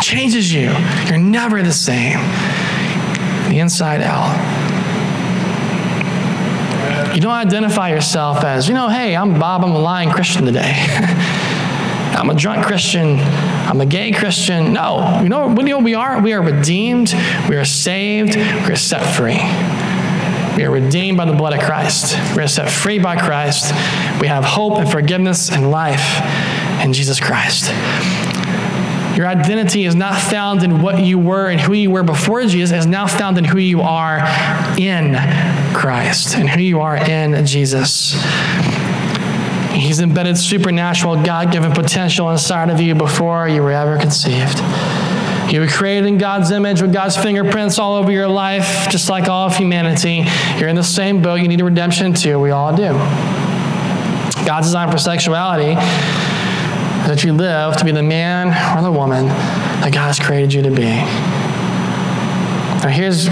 [0.01, 0.71] Changes you.
[1.07, 2.19] You're never the same.
[3.49, 4.70] The inside out.
[7.13, 10.73] You don't identify yourself as, you know, hey, I'm Bob, I'm a lying Christian today.
[12.13, 13.19] I'm a drunk Christian.
[13.19, 14.73] I'm a gay Christian.
[14.73, 15.19] No.
[15.21, 16.21] You know, what we are?
[16.21, 17.13] We are redeemed.
[17.49, 18.35] We are saved.
[18.35, 19.39] We are set free.
[20.55, 22.15] We are redeemed by the blood of Christ.
[22.35, 23.73] We are set free by Christ.
[24.21, 26.21] We have hope and forgiveness and life
[26.81, 27.71] in Jesus Christ.
[29.15, 32.71] Your identity is not found in what you were and who you were before Jesus,
[32.71, 34.19] is now found in who you are
[34.77, 35.15] in
[35.73, 38.13] Christ and who you are in Jesus.
[39.73, 44.59] He's embedded supernatural, God given potential inside of you before you were ever conceived.
[45.51, 49.27] You were created in God's image with God's fingerprints all over your life, just like
[49.27, 50.25] all of humanity.
[50.57, 51.41] You're in the same boat.
[51.41, 52.39] You need a redemption too.
[52.39, 52.93] We all do.
[54.45, 55.75] God's design for sexuality
[57.11, 58.47] that you live to be the man
[58.77, 60.85] or the woman that God has created you to be.
[62.81, 63.27] Now, here's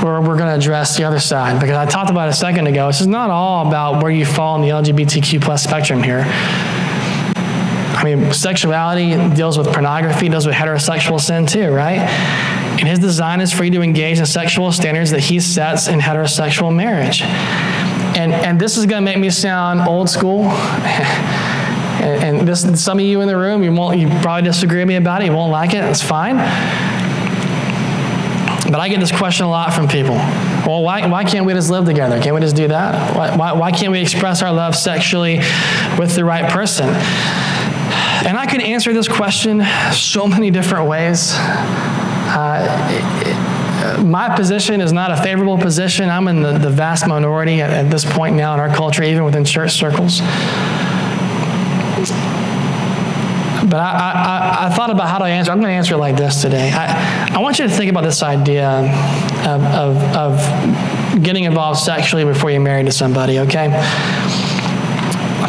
[0.00, 2.68] where we're going to address the other side because I talked about it a second
[2.68, 2.86] ago.
[2.86, 6.22] This is not all about where you fall in the LGBTQ plus spectrum here.
[6.24, 11.98] I mean, sexuality deals with pornography, deals with heterosexual sin too, right?
[12.78, 15.98] And his design is for you to engage in sexual standards that he sets in
[15.98, 17.22] heterosexual marriage.
[17.22, 20.44] And, and this is going to make me sound old school.
[22.00, 24.88] and, and this, some of you in the room, you won't, you probably disagree with
[24.88, 25.26] me about it.
[25.26, 25.84] You won't like it.
[25.84, 26.36] It's fine.
[28.70, 30.14] But I get this question a lot from people.
[30.14, 32.20] Well, why, why can't we just live together?
[32.20, 33.16] Can't we just do that?
[33.16, 35.38] Why, why, why can't we express our love sexually
[35.98, 36.86] with the right person?
[36.88, 41.32] And I could answer this question so many different ways.
[42.32, 42.68] Uh,
[44.04, 46.08] my position is not a favorable position.
[46.08, 49.24] I'm in the, the vast minority at, at this point now in our culture, even
[49.24, 50.20] within church circles.
[53.70, 55.52] But I, I, I, thought about how to answer.
[55.52, 56.72] I'm going to answer it like this today.
[56.74, 58.68] I, I want you to think about this idea
[59.46, 63.68] of, of, of getting involved sexually before you're married to somebody, okay?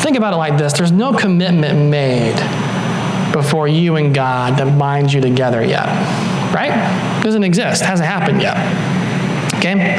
[0.02, 2.36] Think about it like this there's no commitment made
[3.34, 5.88] before you and God that binds you together yet,
[6.54, 6.72] right?
[7.20, 8.58] It doesn't exist, hasn't happened yet.
[9.56, 9.98] Okay?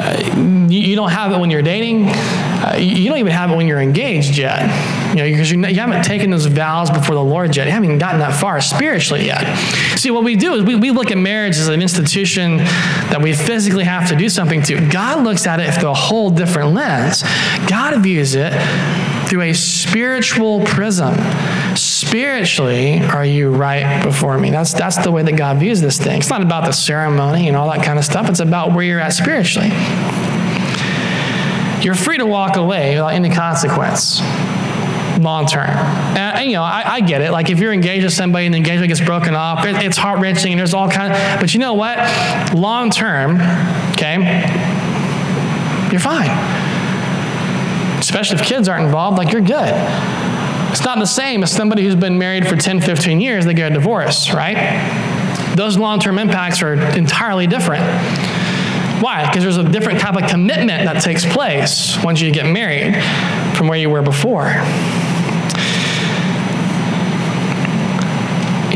[0.00, 2.06] Uh, you, don't have it when you're dating.
[2.08, 4.97] Uh, you don't even have it when you're engaged yet.
[5.08, 7.66] You know, because you, you haven't taken those vows before the Lord yet.
[7.66, 9.56] You haven't even gotten that far spiritually yet.
[9.96, 13.32] See, what we do is we, we look at marriage as an institution that we
[13.32, 14.86] physically have to do something to.
[14.90, 17.22] God looks at it through a whole different lens.
[17.68, 18.52] God views it
[19.28, 21.14] through a spiritual prism.
[21.74, 24.50] Spiritually, are you right before me?
[24.50, 26.18] That's, that's the way that God views this thing.
[26.18, 29.00] It's not about the ceremony and all that kind of stuff, it's about where you're
[29.00, 29.68] at spiritually.
[31.82, 34.20] You're free to walk away without any consequence
[35.18, 35.68] long term.
[35.68, 37.30] And, you know, I, I, get it.
[37.30, 40.20] Like if you're engaged with somebody and the engagement gets broken off, it, it's heart
[40.20, 41.12] wrenching and there's all kind.
[41.40, 41.98] But you know what?
[42.54, 43.36] Long term,
[43.92, 44.16] okay,
[45.90, 46.30] you're fine.
[47.98, 49.74] Especially if kids aren't involved, like you're good.
[50.70, 53.72] It's not the same as somebody who's been married for 10, 15 years, they get
[53.72, 54.56] a divorce, right?
[55.56, 57.84] Those long term impacts are entirely different.
[59.02, 59.26] Why?
[59.26, 62.94] Because there's a different type of commitment that takes place once you get married
[63.56, 64.46] from where you were before.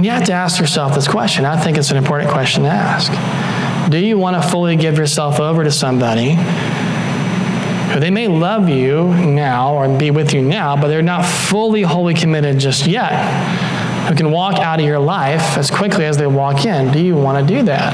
[0.02, 1.44] And you have to ask yourself this question.
[1.44, 3.12] I think it's an important question to ask.
[3.88, 6.30] Do you want to fully give yourself over to somebody
[7.92, 11.82] who they may love you now or be with you now, but they're not fully,
[11.82, 13.12] wholly committed just yet?
[14.08, 16.90] Who can walk out of your life as quickly as they walk in?
[16.90, 17.92] Do you want to do that?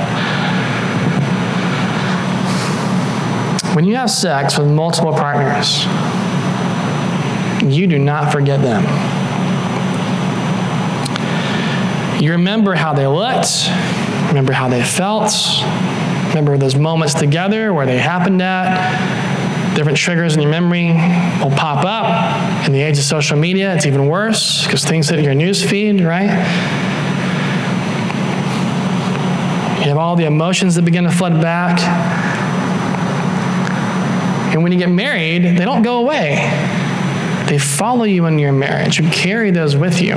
[3.76, 5.84] When you have sex with multiple partners,
[7.70, 9.17] you do not forget them.
[12.20, 13.68] You remember how they looked,
[14.26, 15.32] remember how they felt,
[16.28, 19.76] remember those moments together where they happened at.
[19.76, 20.88] Different triggers in your memory
[21.40, 22.66] will pop up.
[22.66, 26.28] In the age of social media, it's even worse because things hit your newsfeed, right?
[29.78, 31.78] You have all the emotions that begin to flood back.
[34.52, 36.34] And when you get married, they don't go away.
[37.46, 38.98] They follow you in your marriage.
[38.98, 40.16] You carry those with you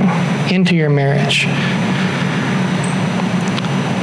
[0.49, 1.45] into your marriage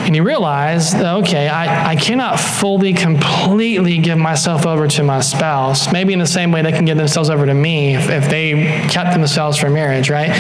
[0.08, 5.20] and you realize that, okay, I, I cannot fully, completely give myself over to my
[5.20, 5.92] spouse.
[5.92, 8.54] Maybe in the same way they can give themselves over to me if, if they
[8.88, 10.30] kept themselves for marriage, right?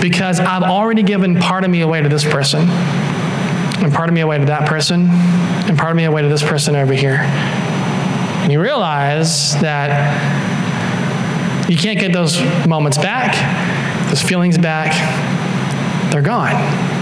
[0.00, 4.22] Because I've already given part of me away to this person, and part of me
[4.22, 7.18] away to that person, and part of me away to this person over here.
[8.40, 9.90] And you realize that
[11.68, 13.34] you can't get those moments back,
[14.08, 14.94] those feelings back,
[16.10, 16.97] they're gone.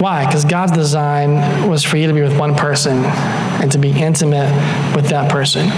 [0.00, 0.24] Why?
[0.24, 4.48] Because God's design was for you to be with one person and to be intimate
[4.96, 5.68] with that person.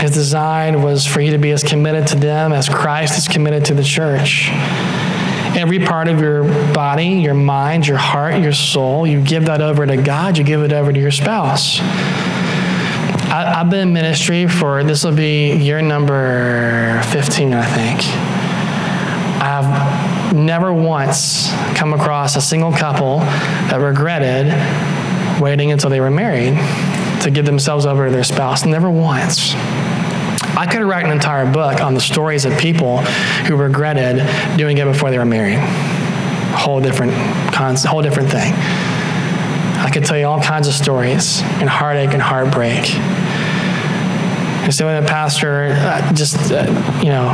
[0.00, 3.66] His design was for you to be as committed to them as Christ is committed
[3.66, 4.48] to the church.
[5.54, 9.86] Every part of your body, your mind, your heart, your soul, you give that over
[9.86, 11.78] to God, you give it over to your spouse.
[11.78, 18.00] I, have been in ministry for, this will be year number 15, I think.
[19.42, 20.01] I've
[20.32, 24.52] never once come across a single couple that regretted
[25.40, 26.54] waiting until they were married
[27.22, 28.64] to give themselves over to their spouse.
[28.64, 29.54] Never once.
[30.54, 32.98] I could write an entire book on the stories of people
[33.46, 34.26] who regretted
[34.58, 35.58] doing it before they were married.
[36.54, 37.12] Whole different,
[37.54, 38.52] whole different thing.
[39.82, 42.90] I could tell you all kinds of stories and heartache and heartbreak.
[44.62, 46.66] And so, the pastor, uh, just uh,
[47.02, 47.32] you know,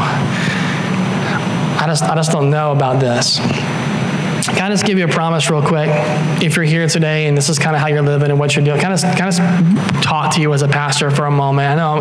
[1.81, 3.39] I just I just don't know about this.
[3.39, 5.89] Can I just give you a promise real quick?
[6.43, 8.65] If you're here today and this is kind of how you're living and what you're
[8.65, 9.37] doing, kind of, kind of
[10.03, 11.71] talk to you as a pastor for a moment.
[11.71, 12.01] I know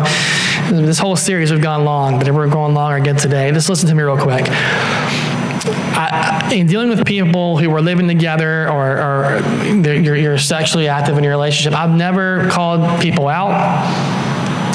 [0.82, 3.88] this whole series we've gone long, but if we're going long again today, just listen
[3.88, 4.46] to me real quick.
[4.48, 11.18] I, in dealing with people who are living together or, or you're, you're sexually active
[11.18, 13.52] in your relationship, I've never called people out.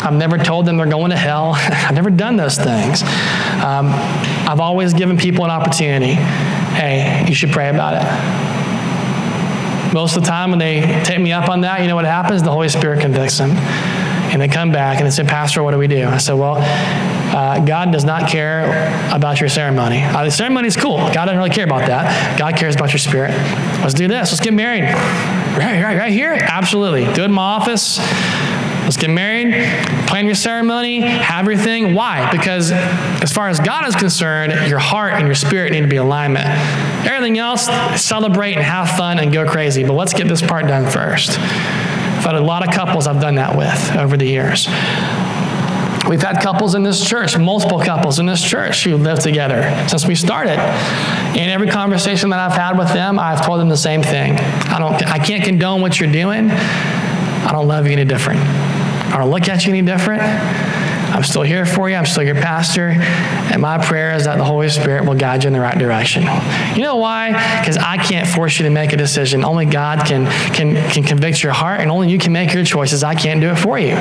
[0.03, 1.53] I've never told them they're going to hell.
[1.55, 3.01] I've never done those things.
[3.03, 3.87] Um,
[4.47, 6.17] I've always given people an opportunity
[6.73, 8.03] hey, you should pray about it.
[9.93, 12.41] Most of the time when they take me up on that, you know what happens?
[12.41, 13.51] The Holy Spirit convicts them.
[13.51, 16.07] And they come back and they say, Pastor, what do we do?
[16.07, 20.01] I said, Well, uh, God does not care about your ceremony.
[20.01, 20.97] Uh, the ceremony is cool.
[20.97, 22.39] God doesn't really care about that.
[22.39, 23.31] God cares about your spirit.
[23.81, 24.31] Let's do this.
[24.31, 24.83] Let's get married.
[24.83, 26.33] Right, right, right here?
[26.33, 27.05] Absolutely.
[27.13, 27.99] Do it in my office.
[28.93, 29.53] Let's get married,
[30.05, 31.95] plan your ceremony, have your thing.
[31.95, 32.31] Why?
[32.31, 35.95] Because as far as God is concerned, your heart and your spirit need to be
[35.95, 36.45] alignment.
[37.03, 37.65] Everything else,
[37.99, 39.83] celebrate and have fun and go crazy.
[39.83, 41.39] But let's get this part done first.
[41.39, 44.67] I've had a lot of couples I've done that with over the years.
[46.07, 50.05] We've had couples in this church, multiple couples in this church who live together since
[50.05, 50.59] we started.
[51.35, 54.33] In every conversation that I've had with them, I've told them the same thing.
[54.37, 56.51] I don't I can't condone what you're doing.
[56.51, 58.72] I don't love you any different.
[59.13, 60.23] I don't look at you any different.
[61.13, 61.95] I'm still here for you.
[61.95, 62.89] I'm still your pastor.
[62.89, 66.23] And my prayer is that the Holy Spirit will guide you in the right direction.
[66.75, 67.33] You know why?
[67.59, 69.45] Because I can't force you to make a decision.
[69.45, 73.03] Only God can, can, can convict your heart, and only you can make your choices.
[73.03, 73.93] I can't do it for you.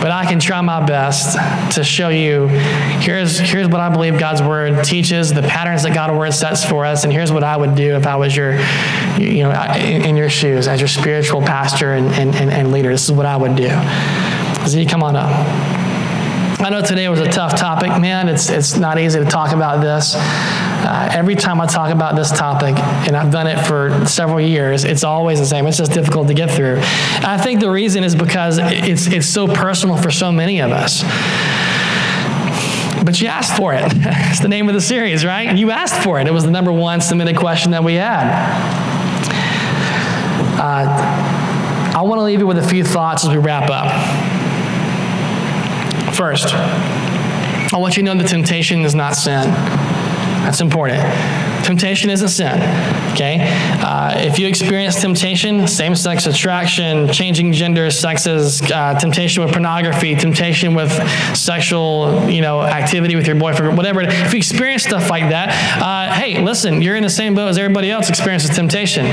[0.00, 1.36] But I can try my best
[1.76, 6.14] to show you here's, here's what I believe God's Word teaches, the patterns that God's
[6.14, 8.52] Word sets for us, and here's what I would do if I was your,
[9.18, 12.88] you know, in, in your shoes as your spiritual pastor and, and, and, and leader.
[12.88, 13.68] This is what I would do.
[14.66, 15.30] Z, come on up.
[16.58, 18.28] I know today was a tough topic, man.
[18.28, 20.14] It's, it's not easy to talk about this.
[20.16, 24.84] Uh, every time I talk about this topic, and I've done it for several years,
[24.84, 25.66] it's always the same.
[25.66, 26.78] It's just difficult to get through.
[26.80, 31.02] I think the reason is because it's, it's so personal for so many of us.
[33.04, 33.84] But you asked for it.
[33.94, 35.56] it's the name of the series, right?
[35.56, 36.26] You asked for it.
[36.26, 38.26] It was the number one submitted question that we had.
[40.58, 43.86] Uh, I want to leave you with a few thoughts as we wrap up.
[46.16, 49.50] First, I want you to know that temptation is not sin.
[50.46, 51.02] That's important.
[51.62, 52.58] Temptation isn't sin.
[53.12, 53.40] Okay?
[53.82, 60.14] Uh, if you experience temptation, same sex attraction, changing gender, sexes, uh, temptation with pornography,
[60.14, 60.90] temptation with
[61.36, 65.50] sexual you know, activity with your boyfriend, whatever, if you experience stuff like that,
[65.82, 69.04] uh, hey, listen, you're in the same boat as everybody else experiences temptation.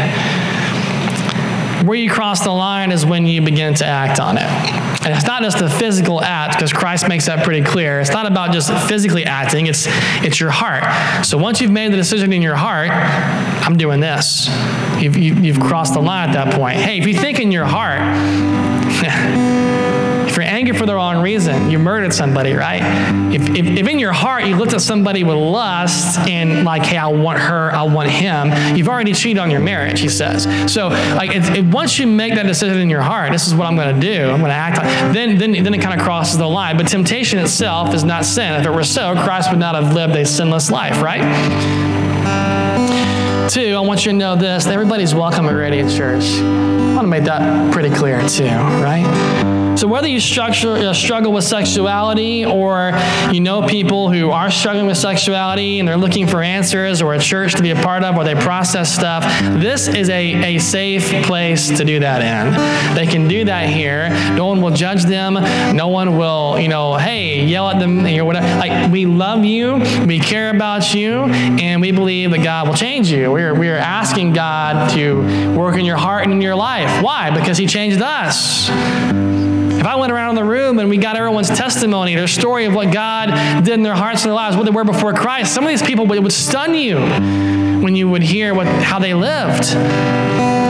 [1.85, 4.82] Where you cross the line is when you begin to act on it.
[5.05, 7.99] And it's not just the physical act, because Christ makes that pretty clear.
[7.99, 9.85] It's not about just physically acting, it's,
[10.23, 11.25] it's your heart.
[11.25, 14.47] So once you've made the decision in your heart, I'm doing this,
[15.01, 16.77] you've, you've crossed the line at that point.
[16.77, 17.99] Hey, if you think in your heart,
[20.33, 22.81] If you're angry for the wrong reason, you murdered somebody, right?
[23.31, 26.97] If, if, if, in your heart you looked at somebody with lust and like, hey,
[26.97, 30.47] I want her, I want him, you've already cheated on your marriage, he says.
[30.73, 33.75] So like, it, once you make that decision in your heart, this is what I'm
[33.75, 36.39] going to do, I'm going to act on, then, then, then it kind of crosses
[36.39, 36.77] the line.
[36.77, 38.59] But temptation itself is not sin.
[38.59, 41.21] If it were so, Christ would not have lived a sinless life, right?
[43.51, 46.23] Two, I want you to know this everybody's welcome at Radiant Church.
[46.23, 49.42] I want to make that pretty clear, too, right?
[49.83, 52.93] So, whether you uh, struggle with sexuality or
[53.33, 57.19] you know people who are struggling with sexuality and they're looking for answers or a
[57.19, 59.25] church to be a part of where they process stuff,
[59.59, 62.95] this is a, a safe place to do that in.
[62.95, 64.07] They can do that here.
[64.37, 65.33] No one will judge them.
[65.75, 68.47] No one will, you know, hey, yell at them or whatever.
[68.55, 73.11] Like, we love you, we care about you, and we believe that God will change
[73.11, 73.29] you.
[73.33, 77.03] We're, we're asking God to work in your heart and in your life.
[77.03, 77.37] Why?
[77.37, 79.32] Because He changed us.
[79.83, 82.93] If I went around the room and we got everyone's testimony, their story of what
[82.93, 85.69] God did in their hearts and their lives, what they were before Christ, some of
[85.69, 86.95] these people it would stun you
[87.81, 89.75] when you would hear what, how they lived.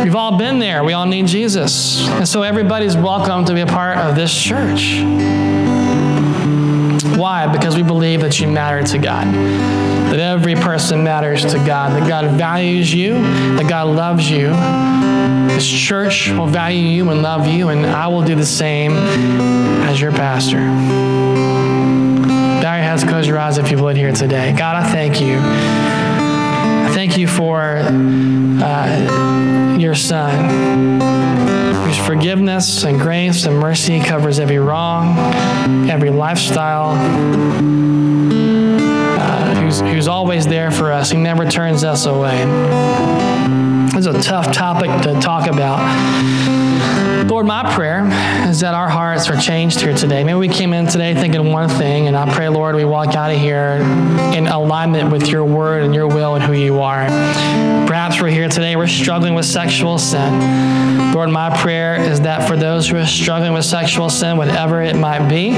[0.04, 0.84] We've all been there.
[0.84, 2.08] We all need Jesus.
[2.10, 5.02] And so everybody's welcome to be a part of this church.
[7.16, 7.46] Why?
[7.46, 9.93] Because we believe that you matter to God.
[10.12, 11.94] That every person matters to God.
[11.94, 13.14] That God values you.
[13.14, 14.54] That God loves you
[15.54, 20.02] this church will value you and love you, and I will do the same as
[20.02, 20.58] your pastor.
[20.58, 24.54] Bow your heads, close your eyes if you would here today.
[24.54, 25.38] God, I thank you.
[25.40, 31.00] I thank you for uh, your Son,
[31.86, 35.18] whose forgiveness and grace and mercy covers every wrong,
[35.90, 36.94] every lifestyle,
[39.82, 41.12] who's, who's always there for us.
[41.12, 42.44] He never turns us away.
[43.96, 46.73] It's a tough topic to talk about.
[47.28, 48.06] Lord, my prayer
[48.48, 50.24] is that our hearts are changed here today.
[50.24, 53.32] Maybe we came in today thinking one thing, and I pray, Lord, we walk out
[53.32, 53.80] of here
[54.36, 57.06] in alignment with your word and your will and who you are.
[57.88, 61.14] Perhaps we're here today, we're struggling with sexual sin.
[61.14, 64.96] Lord, my prayer is that for those who are struggling with sexual sin, whatever it
[64.96, 65.52] might be,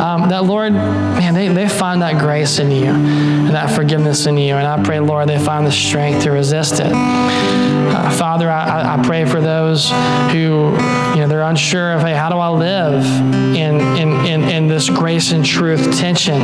[0.00, 4.38] um, that, Lord, man, they, they find that grace in you and that forgiveness in
[4.38, 4.54] you.
[4.54, 6.92] And I pray, Lord, they find the strength to resist it.
[6.92, 9.90] Uh, Father, I, I pray for those
[10.30, 10.74] who,
[11.14, 13.04] you know, they're unsure of, hey, how do I live
[13.54, 16.40] in, in, in, in this grace and truth tension?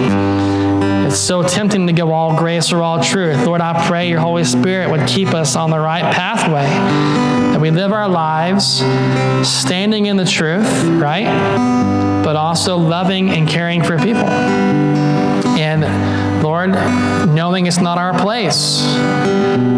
[1.06, 3.46] It's so tempting to go all grace or all truth.
[3.46, 6.66] Lord, I pray your Holy Spirit would keep us on the right pathway,
[7.52, 8.82] that we live our lives
[9.42, 11.24] standing in the truth, right?
[12.22, 14.28] But also loving and caring for people.
[15.58, 16.72] And Lord,
[17.30, 18.82] knowing it's not our place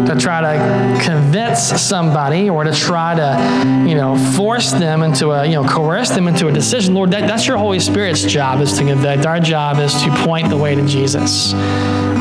[0.05, 5.45] to try to convince somebody or to try to, you know, force them into a,
[5.45, 6.93] you know, coerce them into a decision.
[6.93, 9.25] Lord, that, that's your Holy Spirit's job is to convict.
[9.25, 11.53] Our job is to point the way to Jesus.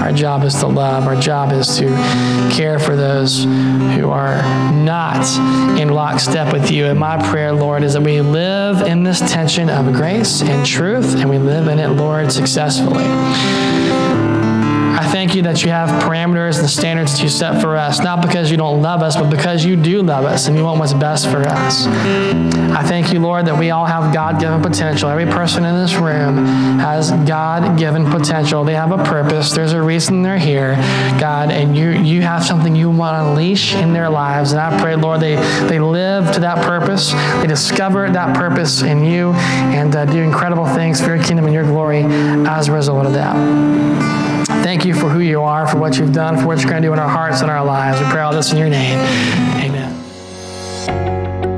[0.01, 1.07] Our job is to love.
[1.07, 1.87] Our job is to
[2.51, 4.43] care for those who are
[4.73, 5.27] not
[5.79, 6.87] in lockstep with you.
[6.87, 11.17] And my prayer, Lord, is that we live in this tension of grace and truth,
[11.17, 13.05] and we live in it, Lord, successfully
[15.07, 18.51] thank you that you have parameters and standards that you set for us, not because
[18.51, 21.29] you don't love us, but because you do love us and you want what's best
[21.29, 21.87] for us.
[21.87, 25.09] I thank you, Lord, that we all have God given potential.
[25.09, 26.45] Every person in this room
[26.79, 28.65] has God given potential.
[28.65, 30.75] They have a purpose, there's a reason they're here,
[31.21, 34.53] God, and you, you have something you want to unleash in their lives.
[34.53, 35.37] And I pray, Lord, they,
[35.69, 40.67] they live to that purpose, they discover that purpose in you, and uh, do incredible
[40.67, 44.30] things for your kingdom and your glory as a result of that.
[44.63, 46.89] Thank you for who you are, for what you've done, for what you're going to
[46.89, 48.01] do in our hearts and our lives.
[48.01, 48.99] We pray all this in your name.
[49.65, 49.97] Amen.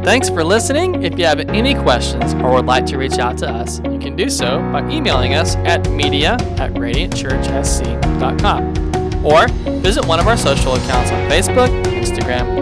[0.05, 1.05] Thanks for listening.
[1.05, 4.17] If you have any questions or would like to reach out to us, you can
[4.17, 9.47] do so by emailing us at media at radiantchurchsc.com or
[9.81, 12.62] visit one of our social accounts on Facebook, Instagram,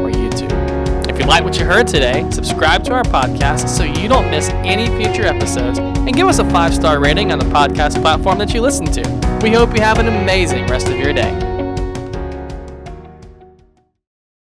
[1.20, 4.86] you like what you heard today, subscribe to our podcast so you don't miss any
[5.02, 8.62] future episodes and give us a five star rating on the podcast platform that you
[8.62, 9.38] listen to.
[9.42, 11.59] We hope you have an amazing rest of your day.